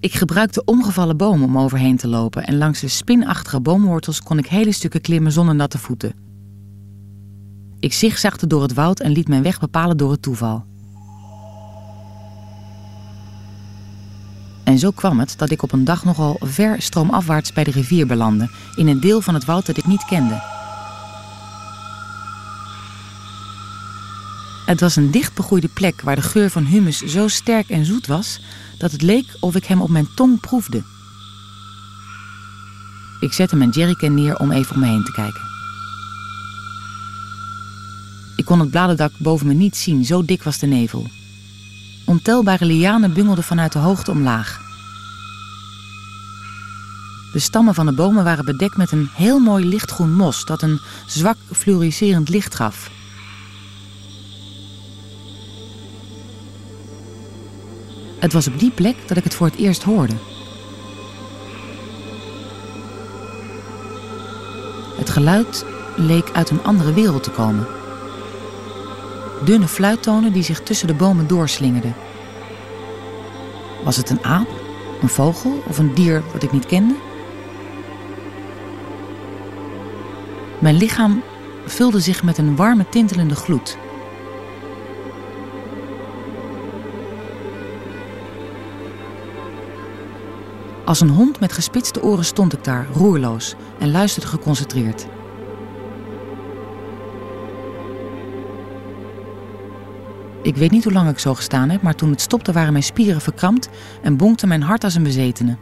Ik 0.00 0.12
gebruikte 0.12 0.64
omgevallen 0.64 1.16
bomen 1.16 1.48
om 1.48 1.58
overheen 1.58 1.96
te 1.96 2.08
lopen 2.08 2.44
en 2.44 2.58
langs 2.58 2.80
de 2.80 2.88
spinachtige 2.88 3.60
boomwortels 3.60 4.22
kon 4.22 4.38
ik 4.38 4.46
hele 4.46 4.72
stukken 4.72 5.00
klimmen 5.00 5.32
zonder 5.32 5.54
natte 5.54 5.78
voeten. 5.78 6.14
Ik 7.78 7.92
zigzagde 7.92 8.46
door 8.46 8.62
het 8.62 8.74
woud 8.74 9.00
en 9.00 9.10
liet 9.10 9.28
mijn 9.28 9.42
weg 9.42 9.60
bepalen 9.60 9.96
door 9.96 10.10
het 10.10 10.22
toeval. 10.22 10.64
En 14.70 14.78
zo 14.78 14.90
kwam 14.90 15.18
het 15.18 15.34
dat 15.36 15.50
ik 15.50 15.62
op 15.62 15.72
een 15.72 15.84
dag 15.84 16.04
nogal 16.04 16.36
ver 16.40 16.82
stroomafwaarts 16.82 17.52
bij 17.52 17.64
de 17.64 17.70
rivier 17.70 18.06
belandde, 18.06 18.50
in 18.74 18.88
een 18.88 19.00
deel 19.00 19.20
van 19.20 19.34
het 19.34 19.44
woud 19.44 19.66
dat 19.66 19.76
ik 19.76 19.86
niet 19.86 20.04
kende. 20.04 20.42
Het 24.66 24.80
was 24.80 24.96
een 24.96 25.10
dicht 25.10 25.34
begroeide 25.34 25.68
plek 25.68 26.00
waar 26.00 26.16
de 26.16 26.22
geur 26.22 26.50
van 26.50 26.64
humus 26.64 26.98
zo 26.98 27.28
sterk 27.28 27.68
en 27.68 27.84
zoet 27.84 28.06
was 28.06 28.40
dat 28.78 28.92
het 28.92 29.02
leek 29.02 29.36
of 29.40 29.54
ik 29.54 29.64
hem 29.64 29.80
op 29.80 29.88
mijn 29.88 30.08
tong 30.14 30.40
proefde. 30.40 30.82
Ik 33.20 33.32
zette 33.32 33.56
mijn 33.56 33.70
jerrycan 33.70 34.14
neer 34.14 34.38
om 34.38 34.50
even 34.52 34.74
om 34.74 34.80
me 34.80 34.86
heen 34.86 35.04
te 35.04 35.12
kijken. 35.12 35.42
Ik 38.36 38.44
kon 38.44 38.60
het 38.60 38.70
bladerdak 38.70 39.12
boven 39.18 39.46
me 39.46 39.54
niet 39.54 39.76
zien, 39.76 40.04
zo 40.04 40.24
dik 40.24 40.42
was 40.42 40.58
de 40.58 40.66
nevel. 40.66 41.19
Ontelbare 42.10 42.64
lianen 42.64 43.12
bungelden 43.12 43.44
vanuit 43.44 43.72
de 43.72 43.78
hoogte 43.78 44.10
omlaag. 44.10 44.60
De 47.32 47.38
stammen 47.38 47.74
van 47.74 47.86
de 47.86 47.92
bomen 47.92 48.24
waren 48.24 48.44
bedekt 48.44 48.76
met 48.76 48.92
een 48.92 49.10
heel 49.12 49.38
mooi 49.38 49.64
lichtgroen 49.64 50.14
mos 50.14 50.44
dat 50.44 50.62
een 50.62 50.80
zwak 51.06 51.36
fluoriserend 51.52 52.28
licht 52.28 52.54
gaf. 52.54 52.90
Het 58.18 58.32
was 58.32 58.46
op 58.46 58.58
die 58.58 58.70
plek 58.70 58.96
dat 59.06 59.16
ik 59.16 59.24
het 59.24 59.34
voor 59.34 59.46
het 59.46 59.56
eerst 59.56 59.82
hoorde. 59.82 60.14
Het 64.96 65.10
geluid 65.10 65.64
leek 65.96 66.30
uit 66.32 66.50
een 66.50 66.62
andere 66.62 66.92
wereld 66.92 67.22
te 67.22 67.30
komen. 67.30 67.79
Dunne 69.44 69.68
fluittonen 69.68 70.32
die 70.32 70.42
zich 70.42 70.60
tussen 70.60 70.86
de 70.86 70.94
bomen 70.94 71.26
doorslingerden. 71.26 71.94
Was 73.84 73.96
het 73.96 74.10
een 74.10 74.24
aap, 74.24 74.48
een 75.02 75.08
vogel 75.08 75.62
of 75.68 75.78
een 75.78 75.94
dier 75.94 76.22
wat 76.32 76.42
ik 76.42 76.52
niet 76.52 76.66
kende? 76.66 76.94
Mijn 80.58 80.76
lichaam 80.76 81.22
vulde 81.66 82.00
zich 82.00 82.22
met 82.22 82.38
een 82.38 82.56
warme 82.56 82.88
tintelende 82.88 83.34
gloed. 83.34 83.76
Als 90.84 91.00
een 91.00 91.08
hond 91.08 91.40
met 91.40 91.52
gespitste 91.52 92.02
oren 92.02 92.24
stond 92.24 92.52
ik 92.52 92.64
daar, 92.64 92.86
roerloos, 92.92 93.54
en 93.78 93.90
luisterde 93.90 94.28
geconcentreerd. 94.28 95.06
Ik 100.42 100.56
weet 100.56 100.70
niet 100.70 100.84
hoe 100.84 100.92
lang 100.92 101.10
ik 101.10 101.18
zo 101.18 101.34
gestaan 101.34 101.70
heb, 101.70 101.82
maar 101.82 101.94
toen 101.94 102.10
het 102.10 102.20
stopte 102.20 102.52
waren 102.52 102.72
mijn 102.72 102.84
spieren 102.84 103.20
verkrampt 103.20 103.68
en 104.02 104.16
bonkte 104.16 104.46
mijn 104.46 104.62
hart 104.62 104.84
als 104.84 104.94
een 104.94 105.02
bezetene. 105.02 105.56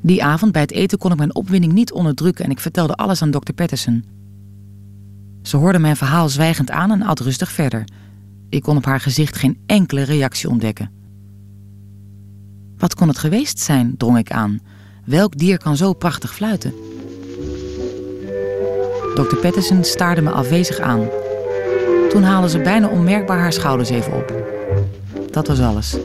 Die 0.00 0.24
avond 0.24 0.52
bij 0.52 0.62
het 0.62 0.72
eten 0.72 0.98
kon 0.98 1.10
ik 1.12 1.18
mijn 1.18 1.34
opwinding 1.34 1.72
niet 1.72 1.92
onderdrukken 1.92 2.44
en 2.44 2.50
ik 2.50 2.60
vertelde 2.60 2.94
alles 2.94 3.22
aan 3.22 3.30
dokter 3.30 3.54
Patterson. 3.54 4.04
Ze 5.42 5.56
hoorde 5.56 5.78
mijn 5.78 5.96
verhaal 5.96 6.28
zwijgend 6.28 6.70
aan 6.70 6.90
en 6.90 7.02
at 7.02 7.20
rustig 7.20 7.50
verder. 7.50 7.84
Ik 8.48 8.62
kon 8.62 8.76
op 8.76 8.84
haar 8.84 9.00
gezicht 9.00 9.36
geen 9.36 9.58
enkele 9.66 10.02
reactie 10.02 10.48
ontdekken. 10.48 10.90
Wat 12.76 12.94
kon 12.94 13.08
het 13.08 13.18
geweest 13.18 13.58
zijn, 13.58 13.96
drong 13.96 14.18
ik 14.18 14.30
aan. 14.30 14.60
Welk 15.04 15.36
dier 15.36 15.58
kan 15.58 15.76
zo 15.76 15.92
prachtig 15.92 16.34
fluiten? 16.34 16.72
Dr. 19.16 19.36
Patterson 19.36 19.84
staarde 19.84 20.22
me 20.22 20.30
afwezig 20.30 20.80
aan. 20.80 21.08
Toen 22.08 22.22
haalde 22.22 22.48
ze 22.48 22.58
bijna 22.58 22.88
onmerkbaar 22.88 23.38
haar 23.38 23.52
schouders 23.52 23.90
even 23.90 24.12
op. 24.12 24.32
Dat 25.30 25.46
was 25.46 25.60
alles. 25.60 25.96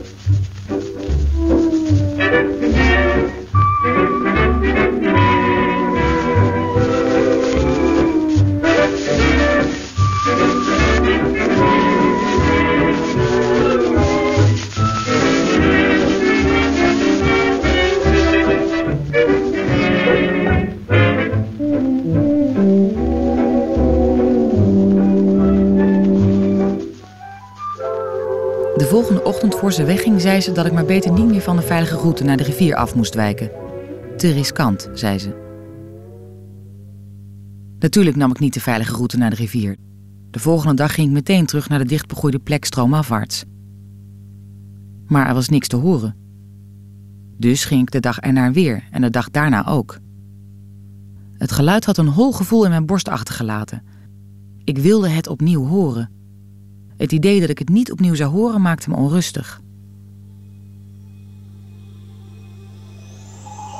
Volgende 28.80 29.24
ochtend 29.24 29.54
voor 29.54 29.72
ze 29.72 29.84
wegging, 29.84 30.20
zei 30.20 30.40
ze 30.40 30.52
dat 30.52 30.66
ik 30.66 30.72
maar 30.72 30.84
beter 30.84 31.12
niet 31.12 31.26
meer 31.26 31.40
van 31.40 31.56
de 31.56 31.62
veilige 31.62 31.96
route 31.96 32.24
naar 32.24 32.36
de 32.36 32.42
rivier 32.42 32.74
af 32.74 32.94
moest 32.94 33.14
wijken. 33.14 33.50
Te 34.16 34.32
riskant, 34.32 34.88
zei 34.94 35.18
ze. 35.18 35.40
Natuurlijk 37.78 38.16
nam 38.16 38.30
ik 38.30 38.38
niet 38.38 38.54
de 38.54 38.60
veilige 38.60 38.94
route 38.94 39.16
naar 39.16 39.30
de 39.30 39.36
rivier. 39.36 39.76
De 40.30 40.38
volgende 40.38 40.74
dag 40.74 40.94
ging 40.94 41.06
ik 41.06 41.12
meteen 41.12 41.46
terug 41.46 41.68
naar 41.68 41.78
de 41.78 41.84
dichtbegroeide 41.84 42.38
plek 42.38 42.64
stroomafwaarts. 42.64 43.44
Maar 45.06 45.28
er 45.28 45.34
was 45.34 45.48
niks 45.48 45.68
te 45.68 45.76
horen. 45.76 46.16
Dus 47.36 47.64
ging 47.64 47.82
ik 47.82 47.90
de 47.90 48.00
dag 48.00 48.18
ernaar 48.18 48.52
weer 48.52 48.84
en 48.90 49.00
de 49.00 49.10
dag 49.10 49.30
daarna 49.30 49.66
ook. 49.66 49.98
Het 51.34 51.52
geluid 51.52 51.84
had 51.84 51.98
een 51.98 52.08
hol 52.08 52.32
gevoel 52.32 52.64
in 52.64 52.70
mijn 52.70 52.86
borst 52.86 53.08
achtergelaten. 53.08 53.82
Ik 54.64 54.78
wilde 54.78 55.08
het 55.08 55.28
opnieuw 55.28 55.66
horen. 55.66 56.10
Het 57.02 57.12
idee 57.12 57.40
dat 57.40 57.48
ik 57.48 57.58
het 57.58 57.68
niet 57.68 57.92
opnieuw 57.92 58.14
zou 58.14 58.30
horen 58.30 58.62
maakte 58.62 58.90
me 58.90 58.96
onrustig. 58.96 59.60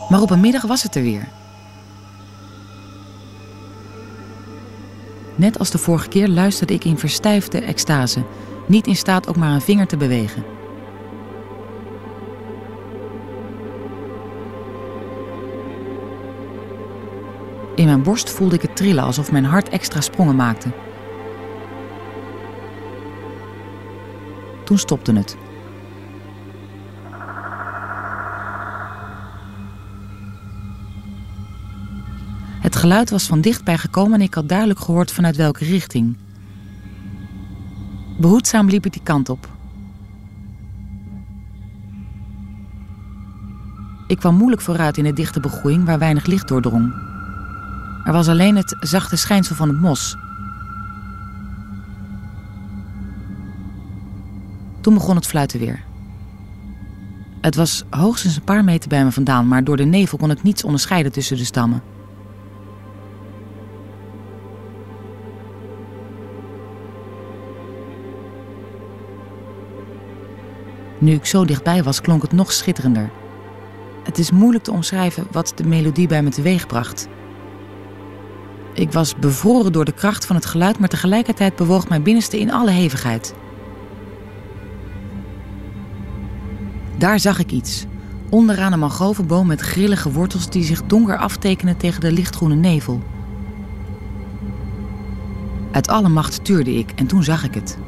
Maar 0.08 0.20
op 0.20 0.30
een 0.30 0.40
middag 0.40 0.62
was 0.62 0.82
het 0.82 0.94
er 0.94 1.02
weer. 1.02 1.28
Net 5.34 5.58
als 5.58 5.70
de 5.70 5.78
vorige 5.78 6.08
keer 6.08 6.28
luisterde 6.28 6.74
ik 6.74 6.84
in 6.84 6.98
verstijfde 6.98 7.60
extase, 7.60 8.24
niet 8.66 8.86
in 8.86 8.96
staat 8.96 9.28
ook 9.28 9.36
maar 9.36 9.54
een 9.54 9.60
vinger 9.60 9.86
te 9.86 9.96
bewegen. 9.96 10.44
In 17.74 17.84
mijn 17.84 18.02
borst 18.02 18.30
voelde 18.30 18.54
ik 18.54 18.62
het 18.62 18.76
trillen 18.76 19.04
alsof 19.04 19.32
mijn 19.32 19.44
hart 19.44 19.68
extra 19.68 20.00
sprongen 20.00 20.36
maakte. 20.36 20.91
Toen 24.64 24.78
stopte 24.78 25.12
het. 25.12 25.36
Het 32.60 32.76
geluid 32.76 33.10
was 33.10 33.26
van 33.26 33.40
dichtbij 33.40 33.78
gekomen 33.78 34.14
en 34.14 34.20
ik 34.20 34.34
had 34.34 34.48
duidelijk 34.48 34.80
gehoord 34.80 35.12
vanuit 35.12 35.36
welke 35.36 35.64
richting. 35.64 36.16
Behoedzaam 38.18 38.68
liep 38.68 38.86
ik 38.86 38.92
die 38.92 39.02
kant 39.02 39.28
op. 39.28 39.48
Ik 44.06 44.18
kwam 44.18 44.36
moeilijk 44.36 44.62
vooruit 44.62 44.96
in 44.96 45.04
de 45.04 45.12
dichte 45.12 45.40
begroeiing 45.40 45.84
waar 45.84 45.98
weinig 45.98 46.26
licht 46.26 46.48
doordrong. 46.48 46.92
Er 48.04 48.12
was 48.12 48.28
alleen 48.28 48.56
het 48.56 48.76
zachte 48.80 49.16
schijnsel 49.16 49.56
van 49.56 49.68
het 49.68 49.80
mos. 49.80 50.16
Toen 54.82 54.94
begon 54.94 55.16
het 55.16 55.26
fluiten 55.26 55.58
weer. 55.58 55.84
Het 57.40 57.54
was 57.54 57.84
hoogstens 57.90 58.36
een 58.36 58.44
paar 58.44 58.64
meter 58.64 58.88
bij 58.88 59.04
me 59.04 59.12
vandaan, 59.12 59.48
maar 59.48 59.64
door 59.64 59.76
de 59.76 59.84
nevel 59.84 60.18
kon 60.18 60.30
ik 60.30 60.42
niets 60.42 60.64
onderscheiden 60.64 61.12
tussen 61.12 61.36
de 61.36 61.44
stammen. 61.44 61.82
Nu 70.98 71.12
ik 71.12 71.26
zo 71.26 71.44
dichtbij 71.44 71.82
was, 71.82 72.00
klonk 72.00 72.22
het 72.22 72.32
nog 72.32 72.52
schitterender. 72.52 73.10
Het 74.04 74.18
is 74.18 74.30
moeilijk 74.30 74.64
te 74.64 74.72
omschrijven 74.72 75.26
wat 75.30 75.52
de 75.56 75.64
melodie 75.64 76.06
bij 76.06 76.22
me 76.22 76.30
teweegbracht. 76.30 77.08
Ik 78.74 78.92
was 78.92 79.16
bevroren 79.16 79.72
door 79.72 79.84
de 79.84 79.92
kracht 79.92 80.26
van 80.26 80.36
het 80.36 80.46
geluid, 80.46 80.78
maar 80.78 80.88
tegelijkertijd 80.88 81.56
bewoog 81.56 81.88
mijn 81.88 82.02
binnenste 82.02 82.38
in 82.40 82.52
alle 82.52 82.70
hevigheid. 82.70 83.34
Daar 87.02 87.20
zag 87.20 87.38
ik 87.38 87.50
iets. 87.50 87.84
Onderaan 88.30 88.72
een 88.72 88.78
mangrovenboom 88.78 89.46
met 89.46 89.60
grillige 89.60 90.12
wortels 90.12 90.50
die 90.50 90.64
zich 90.64 90.82
donker 90.82 91.18
aftekenen 91.18 91.76
tegen 91.76 92.00
de 92.00 92.12
lichtgroene 92.12 92.54
nevel. 92.54 93.02
Uit 95.70 95.88
alle 95.88 96.08
macht 96.08 96.44
tuurde 96.44 96.74
ik 96.74 96.92
en 96.94 97.06
toen 97.06 97.22
zag 97.22 97.44
ik 97.44 97.54
het. 97.54 97.78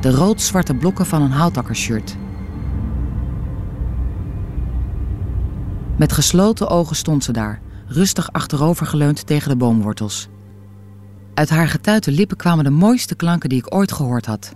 De 0.00 0.10
rood-zwarte 0.10 0.74
blokken 0.74 1.06
van 1.06 1.22
een 1.22 1.30
houtakkershirt. 1.30 2.16
Met 5.96 6.12
gesloten 6.12 6.68
ogen 6.68 6.96
stond 6.96 7.24
ze 7.24 7.32
daar, 7.32 7.60
rustig 7.86 8.32
achterovergeleund 8.32 9.26
tegen 9.26 9.48
de 9.48 9.56
boomwortels. 9.56 10.28
Uit 11.34 11.48
haar 11.48 11.68
getuite 11.68 12.12
lippen 12.12 12.36
kwamen 12.36 12.64
de 12.64 12.70
mooiste 12.70 13.14
klanken 13.14 13.48
die 13.48 13.58
ik 13.58 13.74
ooit 13.74 13.92
gehoord 13.92 14.26
had. 14.26 14.52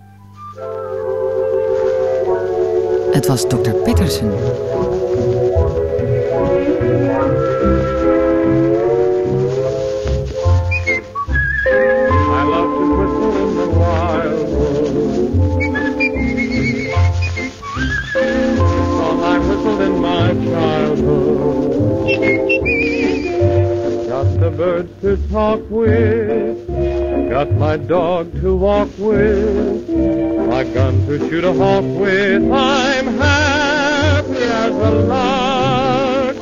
Whistled 19.62 19.81
in 19.83 20.01
my 20.01 20.33
childhood. 20.33 22.18
Got 24.09 24.40
the 24.40 24.51
birds 24.51 25.01
to 25.03 25.16
talk 25.29 25.61
with, 25.70 26.62
got 27.33 27.51
my 27.53 27.79
dog 27.79 28.31
to 28.42 28.55
walk 28.55 28.90
with, 28.99 29.88
my 29.88 30.64
gun 30.64 31.07
to 31.07 31.18
shoot 31.31 31.45
a 31.45 31.53
hawk 31.55 31.83
with. 31.83 32.42
I'm 32.53 33.07
happy 33.16 34.45
as 34.61 34.75
a 34.75 34.90
lark. 34.90 36.37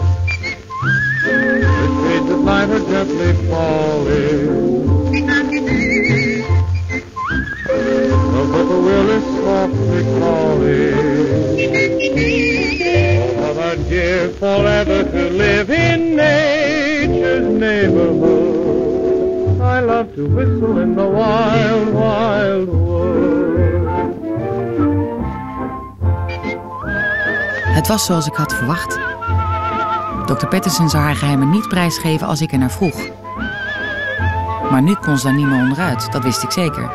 The 1.22 1.86
shades 2.02 2.30
of 2.32 2.40
night 2.40 2.70
are 2.70 2.80
gently 2.90 3.32
falling. 3.48 4.48
The 8.34 8.42
whippoorwill 8.50 9.10
is 9.10 9.24
softly 9.44 10.02
calling. 10.18 10.98
Oh, 13.38 13.54
what 13.54 13.58
I'd 13.64 13.88
give 13.88 14.36
forever 14.38 15.04
to 15.04 15.30
live 15.30 15.70
in 15.70 16.16
nature's 16.16 17.46
neighborhood. 17.46 18.59
To 20.00 20.78
in 20.80 20.94
the 20.94 21.10
wild, 21.10 21.92
wild 21.92 22.68
wood. 22.68 23.20
Het 27.74 27.88
was 27.88 28.04
zoals 28.04 28.26
ik 28.26 28.34
had 28.34 28.54
verwacht. 28.54 28.98
Dr. 30.26 30.46
Patterson 30.46 30.88
zou 30.88 31.02
haar 31.02 31.16
geheimen 31.16 31.50
niet 31.50 31.68
prijsgeven 31.68 32.26
als 32.26 32.40
ik 32.40 32.52
er 32.52 32.58
naar 32.58 32.70
vroeg. 32.70 33.08
Maar 34.70 34.82
nu 34.82 34.94
kon 34.94 35.18
ze 35.18 35.24
daar 35.24 35.34
niet 35.34 35.46
meer 35.46 35.60
onderuit, 35.60 36.12
dat 36.12 36.22
wist 36.22 36.42
ik 36.42 36.50
zeker. 36.50 36.90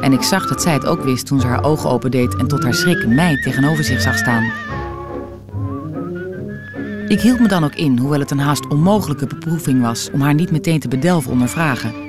En 0.00 0.12
ik 0.12 0.22
zag 0.22 0.48
dat 0.48 0.62
zij 0.62 0.72
het 0.72 0.86
ook 0.86 1.02
wist 1.02 1.26
toen 1.26 1.40
ze 1.40 1.46
haar 1.46 1.64
ogen 1.64 1.90
opendeed 1.90 2.36
en 2.36 2.48
tot 2.48 2.62
haar 2.62 2.74
schrik 2.74 3.06
mij 3.06 3.36
tegenover 3.42 3.84
zich 3.84 4.00
zag 4.00 4.16
staan. 4.16 4.52
Ik 7.08 7.20
hield 7.20 7.40
me 7.40 7.48
dan 7.48 7.64
ook 7.64 7.74
in, 7.74 7.98
hoewel 7.98 8.20
het 8.20 8.30
een 8.30 8.38
haast 8.38 8.66
onmogelijke 8.66 9.26
beproeving 9.26 9.82
was 9.82 10.10
om 10.10 10.20
haar 10.20 10.34
niet 10.34 10.50
meteen 10.50 10.80
te 10.80 10.88
bedelven 10.88 11.30
onder 11.32 11.48
vragen. 11.48 12.07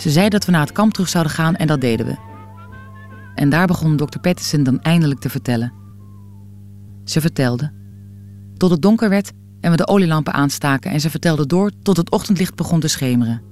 Ze 0.00 0.10
zei 0.10 0.28
dat 0.28 0.44
we 0.44 0.50
naar 0.50 0.60
het 0.60 0.72
kamp 0.72 0.92
terug 0.92 1.08
zouden 1.08 1.32
gaan 1.32 1.56
en 1.56 1.66
dat 1.66 1.80
deden 1.80 2.06
we. 2.06 2.16
En 3.34 3.48
daar 3.48 3.66
begon 3.66 3.96
Dr. 3.96 4.18
Patterson 4.18 4.62
dan 4.62 4.80
eindelijk 4.80 5.20
te 5.20 5.30
vertellen. 5.30 5.72
Ze 7.04 7.20
vertelde. 7.20 7.72
Tot 8.56 8.70
het 8.70 8.82
donker 8.82 9.08
werd 9.08 9.32
en 9.60 9.70
we 9.70 9.76
de 9.76 9.86
olielampen 9.86 10.32
aanstaken 10.32 10.90
en 10.90 11.00
ze 11.00 11.10
vertelde 11.10 11.46
door 11.46 11.70
tot 11.82 11.96
het 11.96 12.10
ochtendlicht 12.10 12.54
begon 12.54 12.80
te 12.80 12.88
schemeren. 12.88 13.49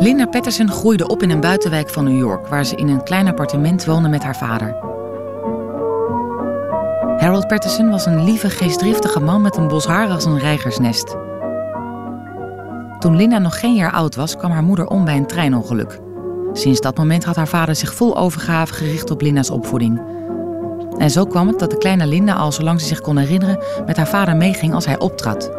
Linda 0.00 0.26
Patterson 0.26 0.70
groeide 0.70 1.08
op 1.08 1.22
in 1.22 1.30
een 1.30 1.40
buitenwijk 1.40 1.88
van 1.88 2.04
New 2.04 2.18
York, 2.18 2.46
waar 2.46 2.64
ze 2.64 2.76
in 2.76 2.88
een 2.88 3.02
klein 3.02 3.28
appartement 3.28 3.84
woonde 3.84 4.08
met 4.08 4.22
haar 4.22 4.36
vader. 4.36 4.76
Harold 7.18 7.46
Patterson 7.46 7.90
was 7.90 8.06
een 8.06 8.24
lieve, 8.24 8.50
geestdriftige 8.50 9.20
man 9.20 9.42
met 9.42 9.56
een 9.56 9.68
bos 9.68 9.86
haar 9.86 10.08
als 10.08 10.24
een 10.24 10.38
reigersnest. 10.38 11.16
Toen 12.98 13.16
Linda 13.16 13.38
nog 13.38 13.60
geen 13.60 13.74
jaar 13.74 13.92
oud 13.92 14.14
was, 14.14 14.36
kwam 14.36 14.50
haar 14.50 14.62
moeder 14.62 14.86
om 14.86 15.04
bij 15.04 15.16
een 15.16 15.26
treinongeluk. 15.26 16.00
Sinds 16.52 16.80
dat 16.80 16.96
moment 16.96 17.24
had 17.24 17.36
haar 17.36 17.48
vader 17.48 17.76
zich 17.76 17.94
vol 17.94 18.16
overgave 18.16 18.74
gericht 18.74 19.10
op 19.10 19.20
Linda's 19.20 19.50
opvoeding. 19.50 20.00
En 20.98 21.10
zo 21.10 21.24
kwam 21.24 21.46
het 21.46 21.58
dat 21.58 21.70
de 21.70 21.78
kleine 21.78 22.06
Linda 22.06 22.34
al 22.34 22.52
zolang 22.52 22.80
ze 22.80 22.86
zich 22.86 23.00
kon 23.00 23.16
herinneren 23.16 23.62
met 23.86 23.96
haar 23.96 24.08
vader 24.08 24.36
meeging 24.36 24.74
als 24.74 24.86
hij 24.86 24.98
optrad. 24.98 25.50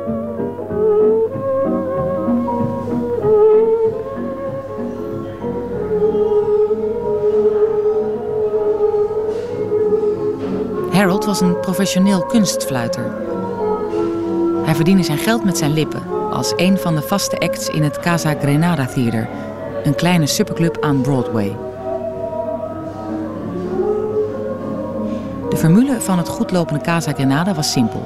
Was 11.26 11.42
een 11.42 11.60
professioneel 11.60 12.26
kunstfluiter. 12.26 13.16
Hij 14.64 14.76
verdiende 14.76 15.04
zijn 15.04 15.18
geld 15.18 15.44
met 15.44 15.58
zijn 15.58 15.74
lippen 15.74 16.32
als 16.32 16.54
een 16.56 16.78
van 16.78 16.96
de 16.96 17.02
vaste 17.02 17.40
acts 17.40 17.70
in 17.70 17.84
het 17.84 18.00
Casa 18.00 18.36
Grenada 18.40 18.86
Theater, 18.86 19.30
een 19.84 19.96
kleine 19.96 20.28
superclub 20.28 20.78
aan 20.82 21.02
Broadway. 21.02 21.58
De 25.50 25.58
formule 25.58 26.02
van 26.02 26.18
het 26.18 26.30
goedlopende 26.30 26.82
Casa 26.82 27.14
Grenada 27.14 27.54
was 27.54 27.72
simpel. 27.72 28.04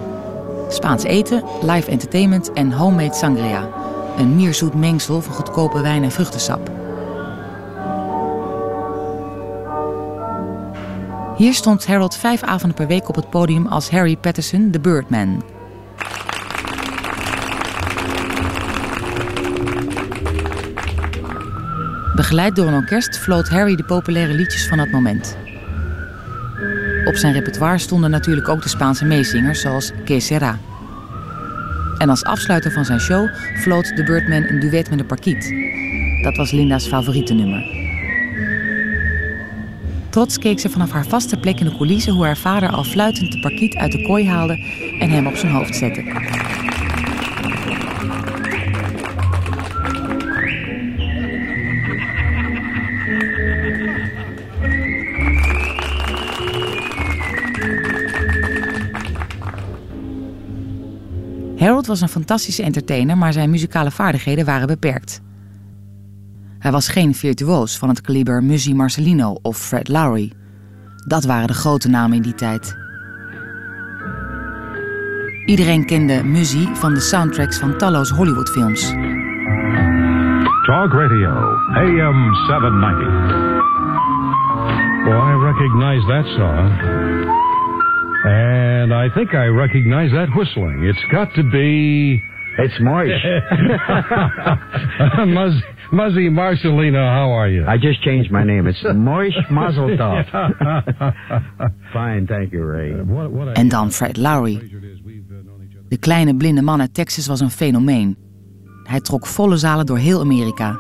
Spaans 0.70 1.04
eten, 1.04 1.44
live 1.62 1.92
entertainment 1.92 2.54
en 2.54 2.72
homemade 2.72 3.16
sangria. 3.16 3.70
Een 4.18 4.36
mierzoet 4.36 4.74
mengsel 4.74 5.22
van 5.22 5.34
goedkope 5.34 5.82
wijn 5.82 6.04
en 6.04 6.12
vruchtensap. 6.12 6.75
Hier 11.38 11.54
stond 11.54 11.88
Harold 11.88 12.18
vijf 12.18 12.44
avonden 12.44 12.78
per 12.78 12.88
week 12.88 13.10
op 13.10 13.16
het 13.16 13.30
podium 13.30 13.68
als 13.68 13.90
Harry 13.90 14.16
Patterson, 14.16 14.72
de 14.72 14.80
Birdman. 14.80 15.44
Begeleid 22.16 22.56
door 22.56 22.68
een 22.68 22.74
orkest 22.74 23.18
floot 23.18 23.50
Harry 23.50 23.76
de 23.76 23.84
populaire 23.84 24.34
liedjes 24.34 24.68
van 24.68 24.80
het 24.80 24.92
moment. 24.92 25.38
Op 27.06 27.16
zijn 27.16 27.34
repertoire 27.34 27.78
stonden 27.78 28.10
natuurlijk 28.10 28.50
ook 28.50 28.62
de 28.62 28.70
Spaanse 28.70 29.06
meezingers 29.06 29.62
zoals 29.62 29.92
Que. 30.06 30.56
En 31.98 32.10
als 32.10 32.24
afsluiter 32.24 32.72
van 32.72 32.86
zijn 32.86 33.00
show 33.00 33.30
floot 33.56 33.96
de 33.96 34.04
Birdman 34.04 34.44
een 34.44 34.60
duet 34.60 34.90
met 34.90 35.00
de 35.00 35.06
parkiet. 35.06 35.54
Dat 36.24 36.36
was 36.36 36.52
Linda's 36.52 36.88
favoriete 36.88 37.34
nummer. 37.34 37.86
Trots 40.16 40.38
keek 40.38 40.60
ze 40.60 40.70
vanaf 40.70 40.92
haar 40.92 41.06
vaste 41.06 41.38
plek 41.38 41.60
in 41.60 41.66
de 41.66 41.76
coulissen 41.76 42.14
hoe 42.14 42.26
haar 42.26 42.38
vader 42.38 42.70
al 42.70 42.84
fluitend 42.84 43.32
de 43.32 43.40
parkiet 43.40 43.76
uit 43.76 43.92
de 43.92 44.02
kooi 44.02 44.28
haalde 44.28 44.54
en 45.00 45.10
hem 45.10 45.28
op 45.28 45.36
zijn 45.36 45.52
hoofd 45.52 45.76
zette. 45.76 46.02
Harold 61.58 61.86
was 61.86 62.02
een 62.02 62.10
fantastische 62.10 62.64
entertainer, 62.64 63.18
maar 63.18 63.34
zijn 63.34 63.50
muzikale 63.50 63.92
vaardigheden 63.92 64.46
waren 64.46 64.68
beperkt. 64.68 65.22
Hij 66.66 66.74
was 66.74 66.90
geen 66.90 67.14
virtuoos 67.14 67.78
van 67.78 67.90
het 67.90 68.02
kaliber 68.02 68.44
Muzzy 68.44 68.74
Marcelino 68.74 69.38
of 69.42 69.58
Fred 69.58 69.88
Lowry. 69.88 70.32
Dat 71.08 71.26
waren 71.26 71.48
de 71.48 71.54
grote 71.54 71.90
namen 71.90 72.16
in 72.16 72.22
die 72.22 72.34
tijd. 72.34 72.78
Iedereen 75.46 75.86
kende 75.86 76.24
Muzzy 76.24 76.74
van 76.74 76.94
de 76.94 77.00
soundtracks 77.00 77.60
van 77.60 77.78
talloze 77.78 78.16
Hollywoodfilms. 78.16 78.82
Talk 80.66 80.94
Radio, 80.94 81.32
AM 81.74 82.36
790. 82.36 83.08
Well, 85.06 85.22
I 85.22 85.36
recognize 85.44 86.06
that 86.08 86.26
song. 86.26 86.72
And 88.24 88.92
I 88.92 89.10
think 89.14 89.34
I 89.34 89.48
recognize 89.48 90.12
that 90.12 90.30
whistling. 90.36 90.84
It's 90.84 91.06
got 91.12 91.34
to 91.34 91.44
be. 91.44 92.34
It's 92.58 92.80
Moish. 92.80 93.20
Muzz, 95.28 95.62
Muzzy 95.92 96.30
Marcelino, 96.30 97.04
how 97.06 97.30
are 97.32 97.50
you? 97.50 97.66
I 97.68 97.78
just 97.78 98.02
changed 98.04 98.32
my 98.32 98.44
name. 98.44 98.68
It's 98.68 98.82
Moish 98.84 99.50
Mazel 99.50 99.90
Tov. 99.98 100.26
Fine, 101.94 102.28
thank 102.28 102.52
you, 102.54 102.64
Ray. 102.64 102.94
What, 102.94 103.32
what 103.32 103.48
a 103.50 103.54
En 103.54 103.68
dan 103.68 103.92
Fred 103.92 104.18
Lowry. 104.18 104.58
pleasure 104.58 104.78
it 104.78 104.84
is 104.84 105.02
we've 105.04 105.26
uh, 105.32 105.42
known 105.44 105.62
each 105.64 105.76
other. 105.78 105.90
De 105.90 105.98
kleine 105.98 106.36
blinde 106.36 106.62
man 106.62 106.80
uit 106.82 106.94
Texas 106.94 107.28
was 107.28 107.40
een 107.40 107.50
fenomeen. 107.50 108.18
Hij 108.84 109.00
trok 109.02 109.26
volle 109.26 109.58
zalen 109.58 109.86
door 109.86 109.98
heel 109.98 110.20
Amerika. 110.20 110.78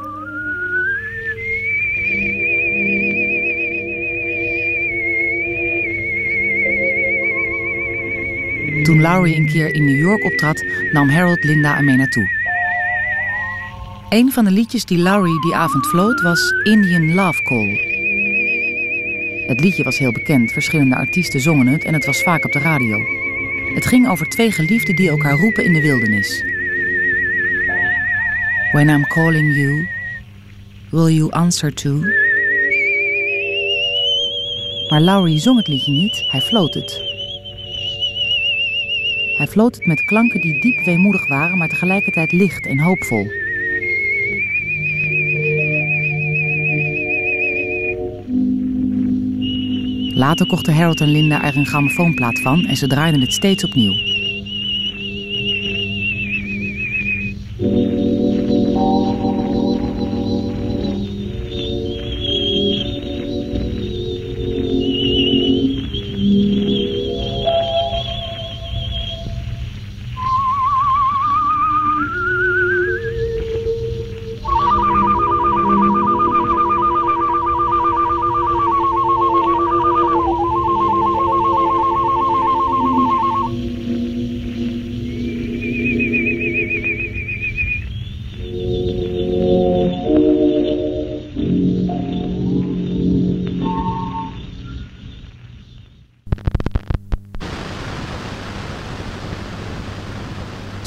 Toen 8.85 9.01
Lowry 9.01 9.35
een 9.35 9.45
keer 9.45 9.73
in 9.73 9.85
New 9.85 9.97
York 9.97 10.23
optrad, 10.23 10.63
nam 10.91 11.09
Harold 11.09 11.43
Linda 11.43 11.77
ermee 11.77 11.95
naartoe. 11.95 12.29
Een 14.09 14.31
van 14.31 14.45
de 14.45 14.51
liedjes 14.51 14.85
die 14.85 14.97
Lowry 14.97 15.39
die 15.41 15.55
avond 15.55 15.87
floot 15.87 16.21
was 16.21 16.51
Indian 16.63 17.13
Love 17.13 17.43
Call. 17.43 17.69
Het 19.47 19.59
liedje 19.59 19.83
was 19.83 19.97
heel 19.97 20.11
bekend, 20.11 20.51
verschillende 20.51 20.95
artiesten 20.95 21.39
zongen 21.39 21.67
het 21.67 21.83
en 21.83 21.93
het 21.93 22.05
was 22.05 22.23
vaak 22.23 22.45
op 22.45 22.51
de 22.51 22.59
radio. 22.59 22.99
Het 23.73 23.85
ging 23.85 24.09
over 24.09 24.29
twee 24.29 24.51
geliefden 24.51 24.95
die 24.95 25.09
elkaar 25.09 25.37
roepen 25.37 25.65
in 25.65 25.73
de 25.73 25.81
wildernis. 25.81 26.43
When 28.71 28.89
I'm 28.89 29.07
calling 29.07 29.55
you, 29.55 29.87
will 30.89 31.15
you 31.15 31.31
answer 31.31 31.73
to? 31.73 31.99
Maar 34.89 35.01
Lowry 35.01 35.39
zong 35.39 35.57
het 35.57 35.67
liedje 35.67 35.91
niet, 35.91 36.25
hij 36.31 36.41
floot 36.41 36.73
het. 36.73 37.04
Hij 39.35 39.47
floot 39.47 39.75
het 39.75 39.85
met 39.85 40.05
klanken 40.05 40.41
die 40.41 40.61
diep 40.61 40.85
weemoedig 40.85 41.27
waren, 41.27 41.57
maar 41.57 41.69
tegelijkertijd 41.69 42.31
licht 42.31 42.65
en 42.65 42.79
hoopvol. 42.79 43.27
Later 50.15 50.47
kochten 50.47 50.75
Harold 50.75 51.01
en 51.01 51.11
Linda 51.11 51.43
er 51.43 51.57
een 51.57 51.65
grammofoonplaat 51.65 52.39
van 52.39 52.65
en 52.65 52.77
ze 52.77 52.87
draaiden 52.87 53.21
het 53.21 53.33
steeds 53.33 53.63
opnieuw. 53.63 54.14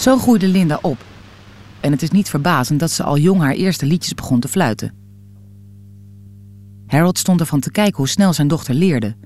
Zo 0.09 0.19
groeide 0.19 0.49
Linda 0.49 0.79
op. 0.83 1.05
En 1.81 1.93
het 1.93 2.03
is 2.03 2.11
niet 2.11 2.29
verbazend 2.29 2.81
dat 2.81 2.91
ze 2.91 3.03
al 3.03 3.19
jong 3.19 3.41
haar 3.41 3.53
eerste 3.53 3.87
liedjes 3.87 4.15
begon 4.15 4.41
te 4.41 4.49
fluiten. 4.49 4.95
Harold 6.87 7.19
stond 7.19 7.41
ervan 7.41 7.61
te 7.61 7.71
kijken 7.71 7.97
hoe 7.97 8.09
snel 8.09 8.33
zijn 8.33 8.49
dochter 8.49 8.75
leerde. 8.75 9.17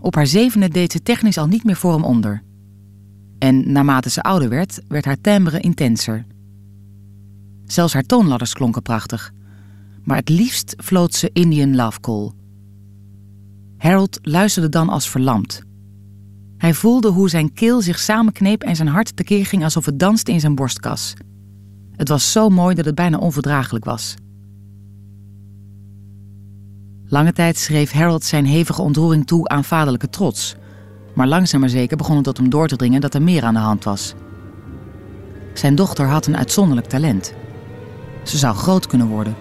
Op 0.00 0.14
haar 0.14 0.26
zevende 0.26 0.68
deed 0.68 0.92
ze 0.92 1.02
technisch 1.02 1.38
al 1.38 1.46
niet 1.46 1.64
meer 1.64 1.76
voor 1.76 1.92
hem 1.92 2.04
onder. 2.04 2.42
En 3.38 3.72
naarmate 3.72 4.10
ze 4.10 4.22
ouder 4.22 4.48
werd, 4.48 4.80
werd 4.88 5.04
haar 5.04 5.20
timbre 5.20 5.60
intenser. 5.60 6.26
Zelfs 7.64 7.92
haar 7.92 8.06
toonladders 8.06 8.52
klonken 8.52 8.82
prachtig. 8.82 9.32
Maar 10.02 10.16
het 10.16 10.28
liefst 10.28 10.74
floot 10.78 11.14
ze 11.14 11.30
Indian 11.32 11.76
Love 11.76 12.00
Call. 12.00 12.30
Harold 13.76 14.18
luisterde 14.22 14.68
dan 14.68 14.88
als 14.88 15.10
verlamd. 15.10 15.62
Hij 16.64 16.74
voelde 16.74 17.08
hoe 17.08 17.28
zijn 17.28 17.52
keel 17.52 17.80
zich 17.80 17.98
samenkneep 17.98 18.62
en 18.62 18.76
zijn 18.76 18.88
hart 18.88 19.16
tekeer 19.16 19.46
ging 19.46 19.64
alsof 19.64 19.84
het 19.84 19.98
danste 19.98 20.32
in 20.32 20.40
zijn 20.40 20.54
borstkas. 20.54 21.14
Het 21.96 22.08
was 22.08 22.32
zo 22.32 22.48
mooi 22.48 22.74
dat 22.74 22.84
het 22.84 22.94
bijna 22.94 23.18
onverdraaglijk 23.18 23.84
was. 23.84 24.14
Lange 27.06 27.32
tijd 27.32 27.58
schreef 27.58 27.92
Harold 27.92 28.24
zijn 28.24 28.46
hevige 28.46 28.82
ontroering 28.82 29.26
toe 29.26 29.48
aan 29.48 29.64
vaderlijke 29.64 30.08
trots. 30.08 30.54
Maar 31.14 31.26
langzaam 31.26 31.60
maar 31.60 31.68
zeker 31.68 31.96
begon 31.96 32.16
het 32.16 32.24
tot 32.24 32.36
hem 32.36 32.48
door 32.48 32.68
te 32.68 32.76
dringen 32.76 33.00
dat 33.00 33.14
er 33.14 33.22
meer 33.22 33.42
aan 33.42 33.54
de 33.54 33.60
hand 33.60 33.84
was. 33.84 34.14
Zijn 35.54 35.74
dochter 35.74 36.06
had 36.06 36.26
een 36.26 36.36
uitzonderlijk 36.36 36.88
talent. 36.88 37.34
Ze 38.22 38.38
zou 38.38 38.56
groot 38.56 38.86
kunnen 38.86 39.06
worden. 39.06 39.34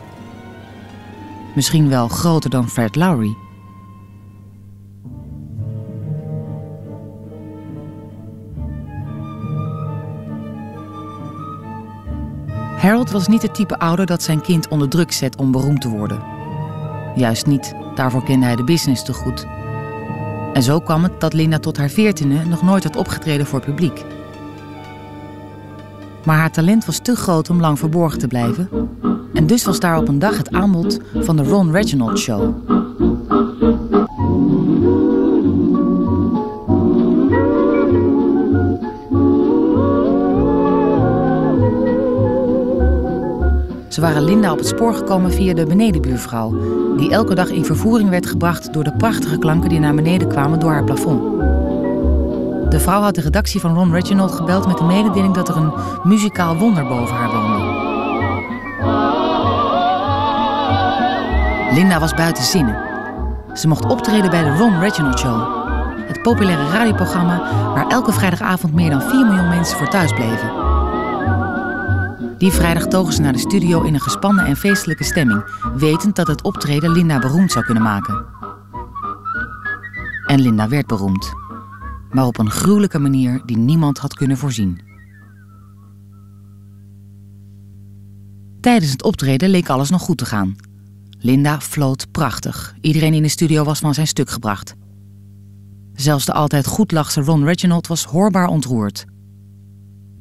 Misschien 1.55 1.89
wel 1.89 2.07
groter 2.07 2.49
dan 2.49 2.69
Fred 2.69 2.95
Lowry. 2.95 3.42
Harold 12.83 13.11
was 13.11 13.27
niet 13.27 13.41
het 13.41 13.53
type 13.53 13.79
ouder 13.79 14.05
dat 14.05 14.23
zijn 14.23 14.41
kind 14.41 14.67
onder 14.67 14.89
druk 14.89 15.11
zet 15.11 15.35
om 15.35 15.51
beroemd 15.51 15.81
te 15.81 15.89
worden. 15.89 16.23
Juist 17.15 17.45
niet, 17.45 17.75
daarvoor 17.95 18.23
kende 18.23 18.45
hij 18.45 18.55
de 18.55 18.63
business 18.63 19.03
te 19.03 19.13
goed. 19.13 19.45
En 20.53 20.63
zo 20.63 20.79
kwam 20.79 21.03
het 21.03 21.19
dat 21.19 21.33
Linda 21.33 21.59
tot 21.59 21.77
haar 21.77 21.89
veertiende 21.89 22.45
nog 22.45 22.61
nooit 22.61 22.83
had 22.83 22.95
opgetreden 22.95 23.45
voor 23.45 23.59
publiek. 23.59 24.05
Maar 26.25 26.37
haar 26.37 26.51
talent 26.51 26.85
was 26.85 26.99
te 26.99 27.15
groot 27.15 27.49
om 27.49 27.59
lang 27.59 27.79
verborgen 27.79 28.19
te 28.19 28.27
blijven. 28.27 28.69
En 29.33 29.47
dus 29.47 29.63
was 29.63 29.79
daar 29.79 29.97
op 29.97 30.07
een 30.07 30.19
dag 30.19 30.37
het 30.37 30.51
aanbod 30.51 30.99
van 31.13 31.35
de 31.35 31.43
Ron 31.43 31.71
Reginald 31.71 32.19
Show. 32.19 32.53
Ze 43.93 44.01
waren 44.01 44.23
Linda 44.23 44.51
op 44.51 44.57
het 44.57 44.67
spoor 44.67 44.93
gekomen 44.93 45.31
via 45.31 45.53
de 45.53 45.65
benedenbuurvrouw, 45.65 46.53
die 46.97 47.11
elke 47.11 47.35
dag 47.35 47.49
in 47.49 47.65
vervoering 47.65 48.09
werd 48.09 48.25
gebracht 48.25 48.73
door 48.73 48.83
de 48.83 48.93
prachtige 48.93 49.37
klanken 49.37 49.69
die 49.69 49.79
naar 49.79 49.95
beneden 49.95 50.27
kwamen 50.27 50.59
door 50.59 50.71
haar 50.71 50.83
plafond. 50.83 51.21
De 52.71 52.79
vrouw 52.79 53.01
had 53.01 53.15
de 53.15 53.21
redactie 53.21 53.59
van 53.59 53.75
Ron 53.75 53.91
Reginald 53.91 54.31
gebeld 54.31 54.67
met 54.67 54.77
de 54.77 54.83
mededeling 54.83 55.33
dat 55.33 55.49
er 55.49 55.57
een 55.57 55.73
muzikaal 56.03 56.57
wonder 56.57 56.87
boven 56.87 57.15
haar 57.15 57.31
woonde. 57.31 57.81
Linda 61.73 61.99
was 61.99 62.13
buiten 62.13 62.43
zinnen. 62.43 62.77
Ze 63.53 63.67
mocht 63.67 63.85
optreden 63.85 64.29
bij 64.29 64.43
de 64.43 64.57
Ron 64.57 64.79
Reginald 64.79 65.19
Show, 65.19 65.41
het 66.07 66.21
populaire 66.21 66.69
radioprogramma 66.69 67.41
waar 67.73 67.87
elke 67.87 68.11
vrijdagavond 68.11 68.73
meer 68.73 68.89
dan 68.89 69.01
4 69.01 69.25
miljoen 69.25 69.49
mensen 69.49 69.77
voor 69.77 69.87
thuis 69.89 70.13
bleven. 70.13 70.62
Die 72.43 72.51
vrijdag 72.51 72.87
togen 72.87 73.13
ze 73.13 73.21
naar 73.21 73.33
de 73.33 73.39
studio 73.39 73.81
in 73.81 73.93
een 73.93 73.99
gespannen 73.99 74.45
en 74.45 74.55
feestelijke 74.55 75.03
stemming, 75.03 75.43
wetend 75.75 76.15
dat 76.15 76.27
het 76.27 76.41
optreden 76.41 76.91
Linda 76.91 77.19
beroemd 77.19 77.51
zou 77.51 77.65
kunnen 77.65 77.83
maken. 77.83 78.25
En 80.25 80.41
Linda 80.41 80.67
werd 80.67 80.87
beroemd, 80.87 81.33
maar 82.11 82.25
op 82.25 82.37
een 82.37 82.49
gruwelijke 82.49 82.99
manier 82.99 83.41
die 83.45 83.57
niemand 83.57 83.97
had 83.97 84.13
kunnen 84.13 84.37
voorzien. 84.37 84.79
Tijdens 88.59 88.91
het 88.91 89.03
optreden 89.03 89.49
leek 89.49 89.69
alles 89.69 89.89
nog 89.89 90.01
goed 90.01 90.17
te 90.17 90.25
gaan. 90.25 90.55
Linda 91.19 91.59
floot 91.59 92.11
prachtig. 92.11 92.75
Iedereen 92.81 93.13
in 93.13 93.23
de 93.23 93.29
studio 93.29 93.63
was 93.63 93.79
van 93.79 93.93
zijn 93.93 94.07
stuk 94.07 94.29
gebracht. 94.29 94.75
Zelfs 95.93 96.25
de 96.25 96.33
altijd 96.33 96.67
goedlachse 96.67 97.21
Ron 97.21 97.43
Reginald 97.43 97.87
was 97.87 98.05
hoorbaar 98.05 98.47
ontroerd. 98.47 99.05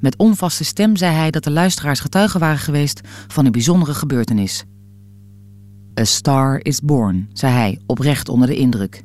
Met 0.03 0.17
onvaste 0.17 0.65
stem 0.65 0.97
zei 0.97 1.15
hij 1.15 1.31
dat 1.31 1.45
de 1.45 1.51
luisteraars 1.51 2.01
getuigen 2.01 2.41
waren 2.41 2.59
geweest 2.59 3.01
van 3.29 3.47
een 3.47 3.53
bijzondere 3.53 3.95
gebeurtenis. 3.95 4.65
A 6.01 6.05
star 6.05 6.61
is 6.63 6.81
born, 6.81 7.29
zei 7.33 7.53
hij, 7.53 7.81
oprecht 7.87 8.29
onder 8.29 8.49
de 8.49 8.57
indruk. 8.57 9.05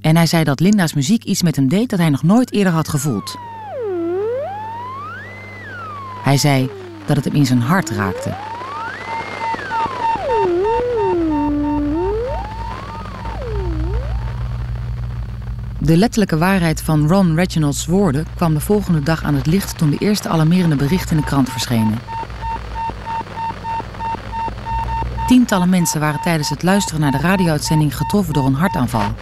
En 0.00 0.16
hij 0.16 0.26
zei 0.26 0.44
dat 0.44 0.60
Linda's 0.60 0.94
muziek 0.94 1.24
iets 1.24 1.42
met 1.42 1.56
hem 1.56 1.68
deed 1.68 1.90
dat 1.90 1.98
hij 1.98 2.10
nog 2.10 2.22
nooit 2.22 2.52
eerder 2.52 2.72
had 2.72 2.88
gevoeld. 2.88 3.36
Hij 6.22 6.36
zei 6.36 6.70
dat 7.06 7.16
het 7.16 7.24
hem 7.24 7.34
in 7.34 7.46
zijn 7.46 7.60
hart 7.60 7.90
raakte. 7.90 8.55
De 15.86 15.96
letterlijke 15.96 16.38
waarheid 16.38 16.82
van 16.82 17.08
Ron 17.08 17.34
Reginald's 17.34 17.86
woorden 17.86 18.26
kwam 18.34 18.54
de 18.54 18.60
volgende 18.60 19.00
dag 19.00 19.24
aan 19.24 19.34
het 19.34 19.46
licht 19.46 19.78
toen 19.78 19.90
de 19.90 19.98
eerste 19.98 20.28
alarmerende 20.28 20.76
berichten 20.76 21.16
in 21.16 21.22
de 21.22 21.28
krant 21.28 21.50
verschenen. 21.50 21.98
Tientallen 25.26 25.68
mensen 25.68 26.00
waren 26.00 26.20
tijdens 26.20 26.48
het 26.48 26.62
luisteren 26.62 27.00
naar 27.00 27.10
de 27.10 27.18
radio-uitzending 27.18 27.96
getroffen 27.96 28.34
door 28.34 28.46
een 28.46 28.54
hartaanval. 28.54 29.14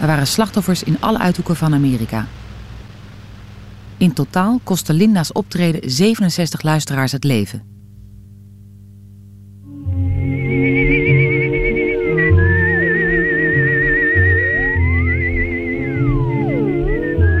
Er 0.00 0.06
waren 0.06 0.26
slachtoffers 0.26 0.82
in 0.82 1.00
alle 1.00 1.18
uithoeken 1.18 1.56
van 1.56 1.74
Amerika. 1.74 2.26
In 3.96 4.12
totaal 4.12 4.60
kostte 4.64 4.92
Linda's 4.92 5.32
optreden 5.32 5.90
67 5.90 6.62
luisteraars 6.62 7.12
het 7.12 7.24
leven. 7.24 7.75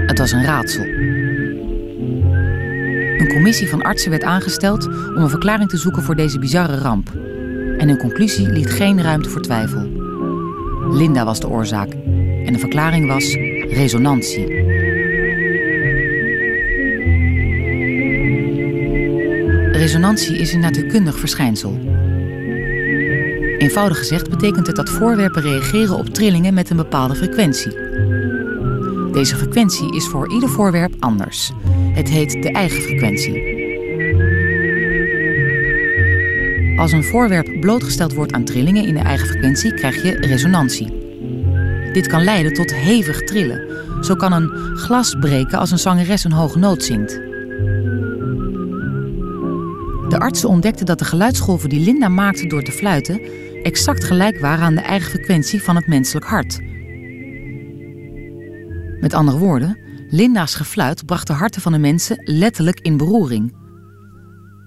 Het 0.06 0.18
was 0.18 0.32
een 0.32 0.44
raadsel. 0.44 0.84
Een 3.18 3.28
commissie 3.28 3.68
van 3.68 3.82
artsen 3.82 4.10
werd 4.10 4.22
aangesteld 4.22 4.86
om 4.86 5.16
een 5.16 5.28
verklaring 5.28 5.68
te 5.68 5.76
zoeken 5.76 6.02
voor 6.02 6.16
deze 6.16 6.38
bizarre 6.38 6.76
ramp. 6.76 7.10
En 7.78 7.88
hun 7.88 7.98
conclusie 7.98 8.48
liet 8.48 8.70
geen 8.70 9.02
ruimte 9.02 9.28
voor 9.28 9.42
twijfel. 9.42 9.88
Linda 10.90 11.24
was 11.24 11.40
de 11.40 11.48
oorzaak 11.48 11.92
en 12.44 12.52
de 12.52 12.58
verklaring 12.58 13.06
was 13.06 13.34
resonantie. 13.68 14.46
Resonantie 19.72 20.38
is 20.38 20.52
een 20.52 20.60
natuurkundig 20.60 21.18
verschijnsel. 21.18 21.95
Eenvoudig 23.58 23.98
gezegd 23.98 24.30
betekent 24.30 24.66
het 24.66 24.76
dat 24.76 24.90
voorwerpen 24.90 25.42
reageren 25.42 25.96
op 25.96 26.08
trillingen 26.08 26.54
met 26.54 26.70
een 26.70 26.76
bepaalde 26.76 27.14
frequentie. 27.14 27.72
Deze 29.12 29.36
frequentie 29.36 29.94
is 29.94 30.06
voor 30.06 30.32
ieder 30.32 30.48
voorwerp 30.48 30.94
anders. 30.98 31.52
Het 31.92 32.08
heet 32.08 32.42
de 32.42 32.50
eigen 32.50 32.82
frequentie. 32.82 33.64
Als 36.78 36.92
een 36.92 37.04
voorwerp 37.04 37.60
blootgesteld 37.60 38.14
wordt 38.14 38.32
aan 38.32 38.44
trillingen 38.44 38.86
in 38.86 38.94
de 38.94 39.00
eigen 39.00 39.26
frequentie, 39.26 39.74
krijg 39.74 40.02
je 40.02 40.10
resonantie. 40.10 41.04
Dit 41.92 42.06
kan 42.06 42.24
leiden 42.24 42.52
tot 42.52 42.74
hevig 42.74 43.22
trillen. 43.22 43.64
Zo 44.00 44.14
kan 44.14 44.32
een 44.32 44.50
glas 44.76 45.16
breken 45.20 45.58
als 45.58 45.70
een 45.70 45.78
zangeres 45.78 46.24
een 46.24 46.32
hoge 46.32 46.58
noot 46.58 46.84
zingt. 46.84 47.20
De 50.08 50.18
artsen 50.18 50.48
ontdekten 50.48 50.86
dat 50.86 50.98
de 50.98 51.04
geluidsgolven 51.04 51.68
die 51.68 51.80
Linda 51.80 52.08
maakte 52.08 52.46
door 52.46 52.62
te 52.62 52.72
fluiten 52.72 53.20
exact 53.66 54.04
gelijk 54.04 54.40
waren 54.40 54.64
aan 54.64 54.74
de 54.74 54.80
eigen 54.80 55.10
frequentie 55.10 55.62
van 55.62 55.76
het 55.76 55.86
menselijk 55.86 56.26
hart. 56.26 56.60
Met 59.00 59.14
andere 59.14 59.38
woorden, 59.38 59.78
Linda's 60.08 60.54
gefluit 60.54 61.06
bracht 61.06 61.26
de 61.26 61.32
harten 61.32 61.62
van 61.62 61.72
de 61.72 61.78
mensen 61.78 62.20
letterlijk 62.24 62.80
in 62.80 62.96
beroering. 62.96 63.56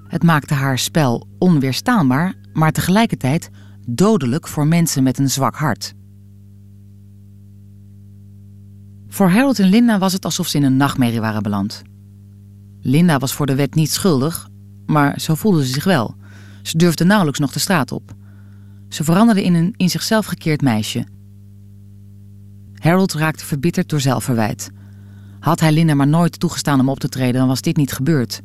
Het 0.08 0.24
maakte 0.24 0.54
haar 0.54 0.80
spel 0.80 1.28
onweerstaanbaar, 1.38 2.34
maar 2.54 2.72
tegelijkertijd 2.72 3.50
dodelijk 3.88 4.48
voor 4.48 4.68
mensen 4.68 5.04
met 5.04 5.18
een 5.18 5.30
zwak 5.30 5.56
hart. 5.56 5.94
Voor 9.08 9.30
Harold 9.30 9.60
en 9.60 9.70
Linda 9.70 9.98
was 9.98 10.14
het 10.14 10.26
alsof 10.26 10.48
ze 10.48 10.58
in 10.58 10.64
een 10.64 10.78
nachtmerrie 10.78 11.22
waren 11.22 11.44
beland. 11.44 11.82
Linda 12.82 13.18
was 13.18 13.34
voor 13.34 13.46
de 13.46 13.56
wet 13.56 13.76
niet 13.76 13.92
schuldig, 13.92 14.50
maar 14.86 15.20
zo 15.20 15.36
voelde 15.36 15.66
ze 15.66 15.74
zich 15.74 15.84
wel. 15.84 16.16
Ze 16.62 16.78
durfde 16.78 17.04
nauwelijks 17.04 17.40
nog 17.40 17.52
de 17.52 17.60
straat 17.60 17.92
op. 17.92 18.18
Ze 18.90 19.04
veranderde 19.04 19.44
in 19.44 19.54
een 19.54 19.74
in 19.78 19.90
zichzelf 19.90 20.26
gekeerd 20.26 20.62
meisje. 20.62 21.06
Harold 22.74 23.14
raakte 23.14 23.46
verbitterd 23.46 23.90
door 23.90 24.00
zelfverwijt. 24.00 24.72
Had 25.40 25.60
hij 25.60 25.72
Linda 25.72 25.94
maar 25.94 26.08
nooit 26.08 26.40
toegestaan 26.40 26.80
om 26.80 26.90
op 26.90 27.00
te 27.00 27.10
treden, 27.10 27.40
dan 27.40 27.48
was 27.48 27.62
dit 27.62 27.78
niet 27.78 27.92
gebeurd. 27.92 28.42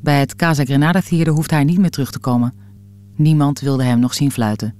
Bij 0.00 0.20
het 0.20 0.36
Casa 0.36 0.64
Granada 0.64 1.00
Theater 1.00 1.32
hoefde 1.32 1.54
hij 1.54 1.64
niet 1.64 1.78
meer 1.78 1.90
terug 1.90 2.10
te 2.10 2.18
komen. 2.18 2.54
Niemand 3.14 3.60
wilde 3.60 3.84
hem 3.84 3.98
nog 3.98 4.14
zien 4.14 4.32
fluiten. 4.32 4.74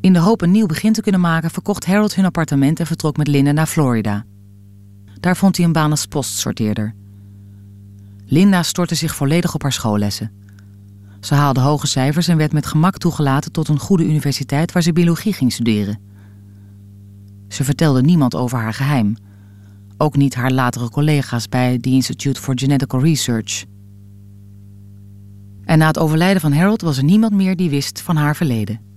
In 0.00 0.12
de 0.12 0.18
hoop 0.18 0.42
een 0.42 0.50
nieuw 0.50 0.66
begin 0.66 0.92
te 0.92 1.02
kunnen 1.02 1.20
maken, 1.20 1.50
verkocht 1.50 1.86
Harold 1.86 2.14
hun 2.14 2.24
appartement 2.24 2.80
en 2.80 2.86
vertrok 2.86 3.16
met 3.16 3.28
Linda 3.28 3.52
naar 3.52 3.66
Florida. 3.66 4.24
Daar 5.20 5.36
vond 5.36 5.56
hij 5.56 5.66
een 5.66 5.72
baan 5.72 5.90
als 5.90 6.06
postsorteerder. 6.06 6.94
Linda 8.24 8.62
stortte 8.62 8.94
zich 8.94 9.14
volledig 9.14 9.54
op 9.54 9.62
haar 9.62 9.72
schoollessen. 9.72 10.32
Ze 11.20 11.34
haalde 11.34 11.60
hoge 11.60 11.86
cijfers 11.86 12.28
en 12.28 12.36
werd 12.36 12.52
met 12.52 12.66
gemak 12.66 12.98
toegelaten 12.98 13.52
tot 13.52 13.68
een 13.68 13.78
goede 13.78 14.04
universiteit 14.04 14.72
waar 14.72 14.82
ze 14.82 14.92
biologie 14.92 15.32
ging 15.32 15.52
studeren. 15.52 16.00
Ze 17.48 17.64
vertelde 17.64 18.00
niemand 18.00 18.34
over 18.34 18.58
haar 18.58 18.74
geheim. 18.74 19.16
Ook 19.96 20.16
niet 20.16 20.34
haar 20.34 20.50
latere 20.52 20.90
collega's 20.90 21.48
bij 21.48 21.78
the 21.78 21.90
Institute 21.90 22.40
for 22.40 22.58
Genetical 22.58 23.00
Research. 23.00 23.64
En 25.64 25.78
na 25.78 25.86
het 25.86 25.98
overlijden 25.98 26.40
van 26.40 26.52
Harold 26.52 26.80
was 26.80 26.96
er 26.96 27.04
niemand 27.04 27.32
meer 27.32 27.56
die 27.56 27.70
wist 27.70 28.00
van 28.00 28.16
haar 28.16 28.36
verleden. 28.36 28.87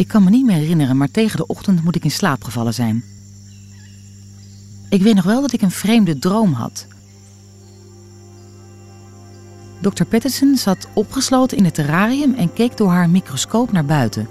Ik 0.00 0.08
kan 0.08 0.24
me 0.24 0.30
niet 0.30 0.46
meer 0.46 0.56
herinneren, 0.56 0.96
maar 0.96 1.10
tegen 1.10 1.36
de 1.36 1.46
ochtend 1.46 1.84
moet 1.84 1.96
ik 1.96 2.04
in 2.04 2.10
slaap 2.10 2.44
gevallen 2.44 2.74
zijn. 2.74 3.04
Ik 4.88 5.02
weet 5.02 5.14
nog 5.14 5.24
wel 5.24 5.40
dat 5.40 5.52
ik 5.52 5.62
een 5.62 5.70
vreemde 5.70 6.18
droom 6.18 6.52
had. 6.52 6.86
Dr. 9.80 10.04
Patterson 10.04 10.56
zat 10.56 10.88
opgesloten 10.92 11.56
in 11.56 11.64
het 11.64 11.74
terrarium 11.74 12.34
en 12.34 12.52
keek 12.52 12.76
door 12.76 12.90
haar 12.90 13.10
microscoop 13.10 13.72
naar 13.72 13.84
buiten. 13.84 14.28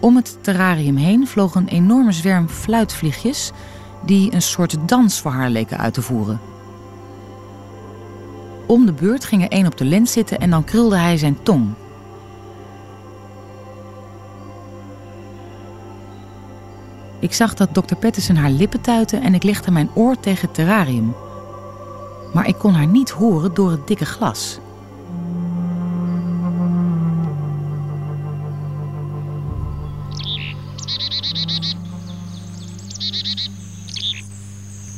Om 0.00 0.16
het 0.16 0.38
terrarium 0.40 0.96
heen 0.96 1.26
vloog 1.26 1.54
een 1.54 1.68
enorme 1.68 2.12
zwerm 2.12 2.48
fluitvliegjes 2.48 3.50
die 4.04 4.34
een 4.34 4.42
soort 4.42 4.76
dans 4.86 5.20
voor 5.20 5.32
haar 5.32 5.50
leken 5.50 5.78
uit 5.78 5.94
te 5.94 6.02
voeren. 6.02 6.40
Om 8.66 8.86
de 8.86 8.92
beurt 8.92 9.24
ging 9.24 9.42
er 9.42 9.50
één 9.50 9.66
op 9.66 9.76
de 9.76 9.84
lens 9.84 10.12
zitten 10.12 10.38
en 10.38 10.50
dan 10.50 10.64
krulde 10.64 10.96
hij 10.96 11.16
zijn 11.16 11.42
tong. 11.42 11.74
Ik 17.22 17.32
zag 17.32 17.54
dat 17.54 17.74
Dr. 17.74 17.94
Patterson 17.94 18.36
haar 18.36 18.50
lippen 18.50 18.80
tuitte 18.80 19.16
en 19.16 19.34
ik 19.34 19.42
legde 19.42 19.70
mijn 19.70 19.90
oor 19.94 20.20
tegen 20.20 20.46
het 20.46 20.54
terrarium. 20.54 21.14
Maar 22.32 22.46
ik 22.46 22.58
kon 22.58 22.74
haar 22.74 22.86
niet 22.86 23.10
horen 23.10 23.54
door 23.54 23.70
het 23.70 23.86
dikke 23.86 24.04
glas. 24.04 24.58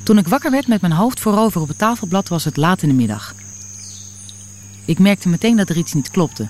Toen 0.03 0.19
ik 0.19 0.29
wakker 0.29 0.51
werd 0.51 0.67
met 0.67 0.81
mijn 0.81 0.93
hoofd 0.93 1.21
voorover 1.21 1.61
op 1.61 1.69
het 1.69 1.79
tafelblad 1.79 2.29
was 2.29 2.45
het 2.45 2.57
laat 2.57 2.83
in 2.83 2.89
de 2.89 2.95
middag. 2.95 3.35
Ik 4.85 4.99
merkte 4.99 5.29
meteen 5.29 5.57
dat 5.57 5.69
er 5.69 5.77
iets 5.77 5.93
niet 5.93 6.11
klopte. 6.11 6.49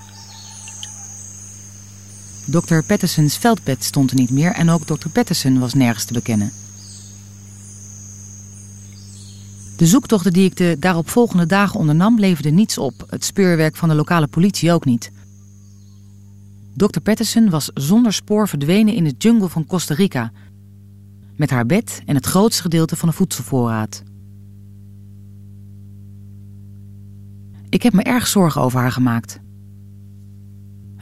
Dr. 2.45 2.81
Patterson's 2.87 3.37
veldbed 3.37 3.83
stond 3.83 4.11
er 4.11 4.17
niet 4.17 4.29
meer 4.29 4.51
en 4.51 4.69
ook 4.69 4.85
Dr. 4.85 5.09
Patterson 5.09 5.59
was 5.59 5.73
nergens 5.73 6.05
te 6.05 6.13
bekennen. 6.13 6.51
De 9.77 9.85
zoektochten 9.85 10.33
die 10.33 10.45
ik 10.45 10.55
de 10.55 10.75
daaropvolgende 10.79 11.45
dagen 11.45 11.79
ondernam 11.79 12.19
leverden 12.19 12.55
niets 12.55 12.77
op, 12.77 13.05
het 13.09 13.25
speurwerk 13.25 13.75
van 13.75 13.89
de 13.89 13.95
lokale 13.95 14.27
politie 14.27 14.71
ook 14.71 14.85
niet. 14.85 15.11
Dr. 16.73 16.99
Patterson 16.99 17.49
was 17.49 17.71
zonder 17.73 18.13
spoor 18.13 18.47
verdwenen 18.47 18.93
in 18.93 19.03
de 19.03 19.15
jungle 19.17 19.49
van 19.49 19.65
Costa 19.65 19.93
Rica, 19.93 20.31
met 21.35 21.49
haar 21.49 21.65
bed 21.65 22.01
en 22.05 22.15
het 22.15 22.25
grootste 22.25 22.61
gedeelte 22.61 22.95
van 22.95 23.09
de 23.09 23.15
voedselvoorraad. 23.15 24.03
Ik 27.69 27.83
heb 27.83 27.93
me 27.93 28.03
erg 28.03 28.27
zorgen 28.27 28.61
over 28.61 28.79
haar 28.79 28.91
gemaakt. 28.91 29.39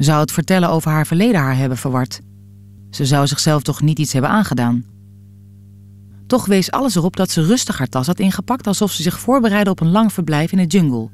Zou 0.03 0.19
het 0.19 0.31
vertellen 0.31 0.69
over 0.69 0.91
haar 0.91 1.07
verleden 1.07 1.41
haar 1.41 1.57
hebben 1.57 1.77
verward? 1.77 2.21
Ze 2.89 3.05
zou 3.05 3.27
zichzelf 3.27 3.61
toch 3.61 3.81
niet 3.81 3.99
iets 3.99 4.13
hebben 4.13 4.31
aangedaan? 4.31 4.85
Toch 6.27 6.45
wees 6.45 6.71
alles 6.71 6.95
erop 6.95 7.15
dat 7.15 7.29
ze 7.29 7.45
rustig 7.45 7.77
haar 7.77 7.87
tas 7.87 8.07
had 8.07 8.19
ingepakt 8.19 8.67
alsof 8.67 8.91
ze 8.91 9.01
zich 9.01 9.19
voorbereidde 9.19 9.69
op 9.69 9.79
een 9.79 9.91
lang 9.91 10.13
verblijf 10.13 10.51
in 10.51 10.57
de 10.57 10.65
jungle. 10.65 11.09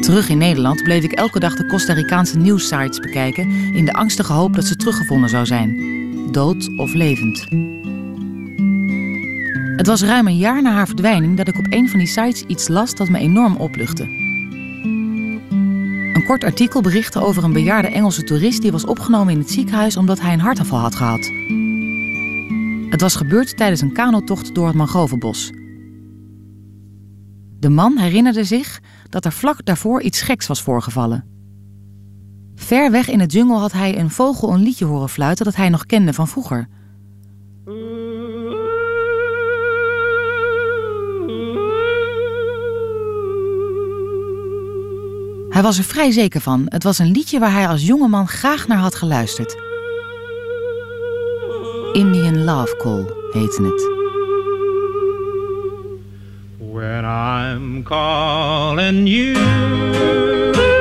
Terug 0.00 0.28
in 0.28 0.38
Nederland 0.38 0.82
bleef 0.82 1.04
ik 1.04 1.12
elke 1.12 1.40
dag 1.40 1.56
de 1.56 1.66
Costa 1.66 1.92
Ricaanse 1.92 2.38
nieuwssites 2.38 2.98
bekijken 2.98 3.50
in 3.74 3.84
de 3.84 3.92
angstige 3.92 4.32
hoop 4.32 4.54
dat 4.54 4.64
ze 4.64 4.76
teruggevonden 4.76 5.30
zou 5.30 5.46
zijn, 5.46 6.01
dood 6.32 6.68
of 6.76 6.94
levend. 6.94 7.46
Het 9.76 9.86
was 9.86 10.02
ruim 10.02 10.26
een 10.26 10.36
jaar 10.36 10.62
na 10.62 10.72
haar 10.72 10.86
verdwijning 10.86 11.36
dat 11.36 11.48
ik 11.48 11.58
op 11.58 11.66
een 11.68 11.88
van 11.88 11.98
die 11.98 12.08
sites 12.08 12.42
iets 12.42 12.68
las 12.68 12.94
dat 12.94 13.08
me 13.08 13.18
enorm 13.18 13.56
opluchtte. 13.56 14.02
Een 16.12 16.24
kort 16.26 16.44
artikel 16.44 16.80
berichtte 16.80 17.20
over 17.20 17.44
een 17.44 17.52
bejaarde 17.52 17.88
Engelse 17.88 18.24
toerist 18.24 18.62
die 18.62 18.72
was 18.72 18.86
opgenomen 18.86 19.32
in 19.32 19.38
het 19.38 19.50
ziekenhuis 19.50 19.96
omdat 19.96 20.20
hij 20.20 20.32
een 20.32 20.40
hartaanval 20.40 20.78
had 20.78 20.94
gehad. 20.94 21.30
Het 22.90 23.00
was 23.00 23.16
gebeurd 23.16 23.56
tijdens 23.56 23.80
een 23.80 23.92
kanotocht 23.92 24.54
door 24.54 24.66
het 24.66 24.76
mangrovenbos. 24.76 25.50
De 27.58 27.68
man 27.68 27.98
herinnerde 27.98 28.44
zich 28.44 28.80
dat 29.08 29.24
er 29.24 29.32
vlak 29.32 29.64
daarvoor 29.64 30.02
iets 30.02 30.20
geks 30.20 30.46
was 30.46 30.62
voorgevallen. 30.62 31.31
Ver 32.62 32.90
weg 32.90 33.08
in 33.08 33.18
de 33.18 33.26
jungle 33.26 33.56
had 33.56 33.72
hij 33.72 33.98
een 33.98 34.10
vogel 34.10 34.52
een 34.52 34.62
liedje 34.62 34.84
horen 34.84 35.08
fluiten 35.08 35.44
dat 35.44 35.54
hij 35.54 35.68
nog 35.68 35.86
kende 35.86 36.12
van 36.12 36.28
vroeger. 36.28 36.68
Hij 45.48 45.62
was 45.62 45.78
er 45.78 45.84
vrij 45.84 46.10
zeker 46.10 46.40
van. 46.40 46.66
Het 46.68 46.82
was 46.82 46.98
een 46.98 47.10
liedje 47.10 47.38
waar 47.38 47.52
hij 47.52 47.68
als 47.68 47.86
jongeman 47.86 48.28
graag 48.28 48.66
naar 48.66 48.78
had 48.78 48.94
geluisterd. 48.94 49.56
Indian 51.92 52.44
Love 52.44 52.76
Call 52.76 53.04
heette 53.32 53.62
het. 53.62 53.90
When 56.72 57.04
I'm 57.04 57.82
calling 57.82 59.08
you. 59.08 60.71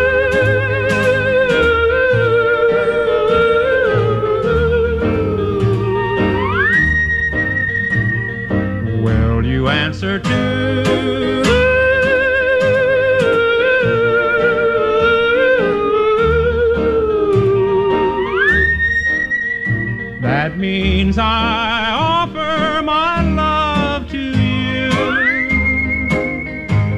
Means 21.12 21.17
I 21.17 21.91
offer 21.91 22.82
my 22.84 23.21
love 23.21 24.10
to 24.12 24.17
you 24.17 24.89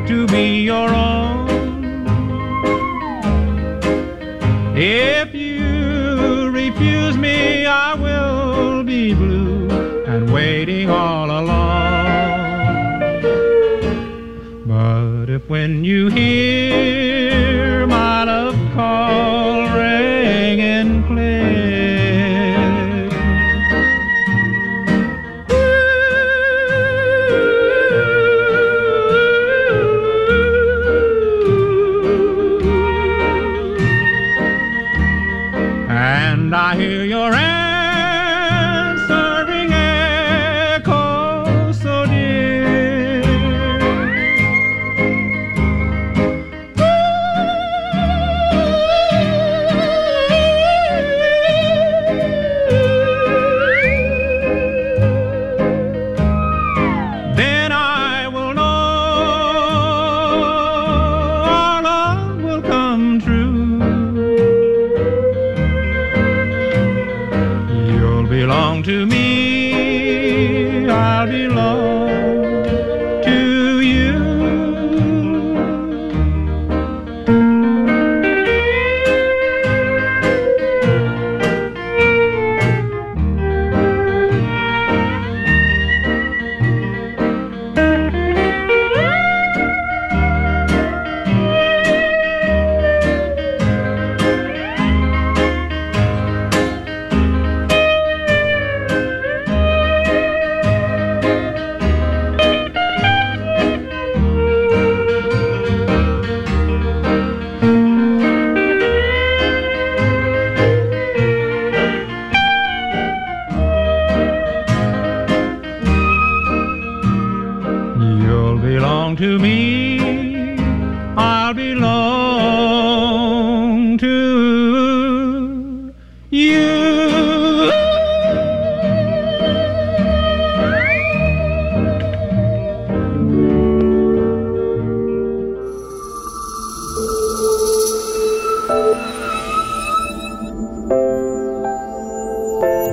to 0.08 0.28
be 0.28 0.62
your 0.62 0.90
own. 0.90 1.50
If 4.78 5.34
you 5.34 6.52
refuse 6.52 7.18
me, 7.18 7.66
I 7.66 7.96
will 7.96 8.84
be 8.84 9.16
blue 9.16 9.70
and 10.06 10.32
waiting 10.32 10.92
all 10.92 11.32
alone. 11.32 11.64
But 14.68 15.30
if 15.32 15.50
when 15.50 15.84
you 15.84 16.10
hear 16.10 16.43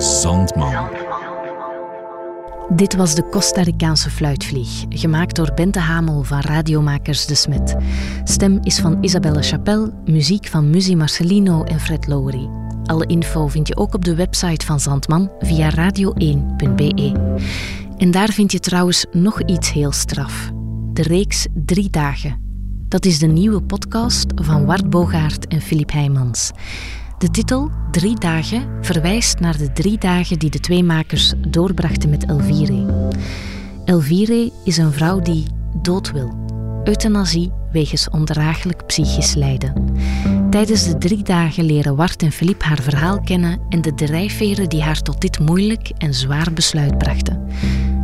Zandman. 0.01 0.89
Dit 2.69 2.97
was 2.97 3.15
de 3.15 3.29
Costa 3.29 3.63
Ricaanse 3.63 4.11
fluitvlieg, 4.11 4.85
gemaakt 4.89 5.37
door 5.37 5.53
Bente 5.55 5.79
Hamel 5.79 6.23
van 6.23 6.41
Radiomakers 6.41 7.27
De 7.27 7.35
Smet. 7.35 7.77
Stem 8.25 8.59
is 8.63 8.79
van 8.79 8.99
Isabelle 9.01 9.43
Chapelle, 9.43 9.93
muziek 10.05 10.47
van 10.47 10.71
Muzi 10.71 10.97
Marcelino 10.97 11.65
en 11.65 11.81
Fred 11.81 12.07
Lowry. 12.07 12.49
Alle 12.85 13.07
info 13.07 13.47
vind 13.47 13.69
je 13.69 13.77
ook 13.77 13.95
op 13.95 14.05
de 14.05 14.15
website 14.15 14.67
van 14.67 14.81
Zandman 14.81 15.31
via 15.39 15.71
radio1.be. 15.71 17.13
En 17.97 18.11
daar 18.11 18.29
vind 18.29 18.53
je 18.53 18.61
trouwens 18.61 19.07
nog 19.13 19.43
iets 19.43 19.73
heel 19.73 19.93
straf. 19.93 20.51
De 20.93 21.03
reeks 21.03 21.47
Drie 21.55 21.91
Dagen. 21.91 22.41
Dat 22.89 23.05
is 23.05 23.19
de 23.19 23.27
nieuwe 23.27 23.63
podcast 23.63 24.27
van 24.35 24.65
Wart 24.65 24.91
Bogaert 24.91 25.47
en 25.47 25.61
Filip 25.61 25.93
Heijmans. 25.93 26.51
De 27.21 27.31
titel 27.31 27.71
Drie 27.91 28.19
Dagen 28.19 28.69
verwijst 28.81 29.41
naar 29.41 29.59
de 29.59 29.73
drie 29.73 29.99
dagen 29.99 30.39
die 30.39 30.51
de 30.51 30.61
twee 30.61 30.85
makers 30.85 31.33
doorbrachten 31.49 32.11
met 32.11 32.27
Elvire. 32.27 33.11
Elvire 33.85 34.53
is 34.65 34.77
een 34.77 34.93
vrouw 34.93 35.21
die 35.21 35.45
dood 35.83 36.13
wil. 36.13 36.35
Euthanasie 36.85 37.53
wegens 37.73 38.09
ondraaglijk 38.11 38.87
psychisch 38.87 39.35
lijden. 39.35 39.95
Tijdens 40.51 40.85
de 40.85 40.99
drie 40.99 41.23
dagen 41.23 41.65
leren 41.65 41.97
Wart 41.97 42.23
en 42.23 42.33
Filip 42.33 42.63
haar 42.63 42.83
verhaal 42.83 43.21
kennen 43.21 43.61
en 43.69 43.83
de 43.83 43.95
drijfveren 43.95 44.69
die 44.69 44.83
haar 44.83 45.03
tot 45.03 45.21
dit 45.21 45.39
moeilijk 45.39 45.91
en 45.99 46.15
zwaar 46.15 46.53
besluit 46.53 46.99
brachten. 46.99 47.47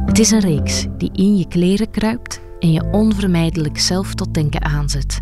Het 0.07 0.19
is 0.19 0.31
een 0.31 0.41
reeks 0.41 0.87
die 0.99 1.11
in 1.12 1.37
je 1.37 1.49
kleren 1.49 1.91
kruipt 1.91 2.41
en 2.61 2.73
je 2.73 2.85
onvermijdelijk 2.93 3.79
zelf 3.79 4.14
tot 4.14 4.35
denken 4.35 4.62
aanzet. 4.64 5.21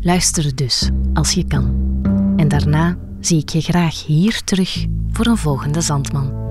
Luister 0.00 0.54
dus, 0.54 0.90
als 1.14 1.32
je 1.32 1.44
kan. 1.44 1.84
En 2.36 2.48
daarna 2.48 2.96
zie 3.26 3.38
ik 3.38 3.48
je 3.48 3.60
graag 3.60 4.06
hier 4.06 4.44
terug 4.44 4.86
voor 5.12 5.26
een 5.26 5.36
volgende 5.36 5.80
Zandman. 5.80 6.45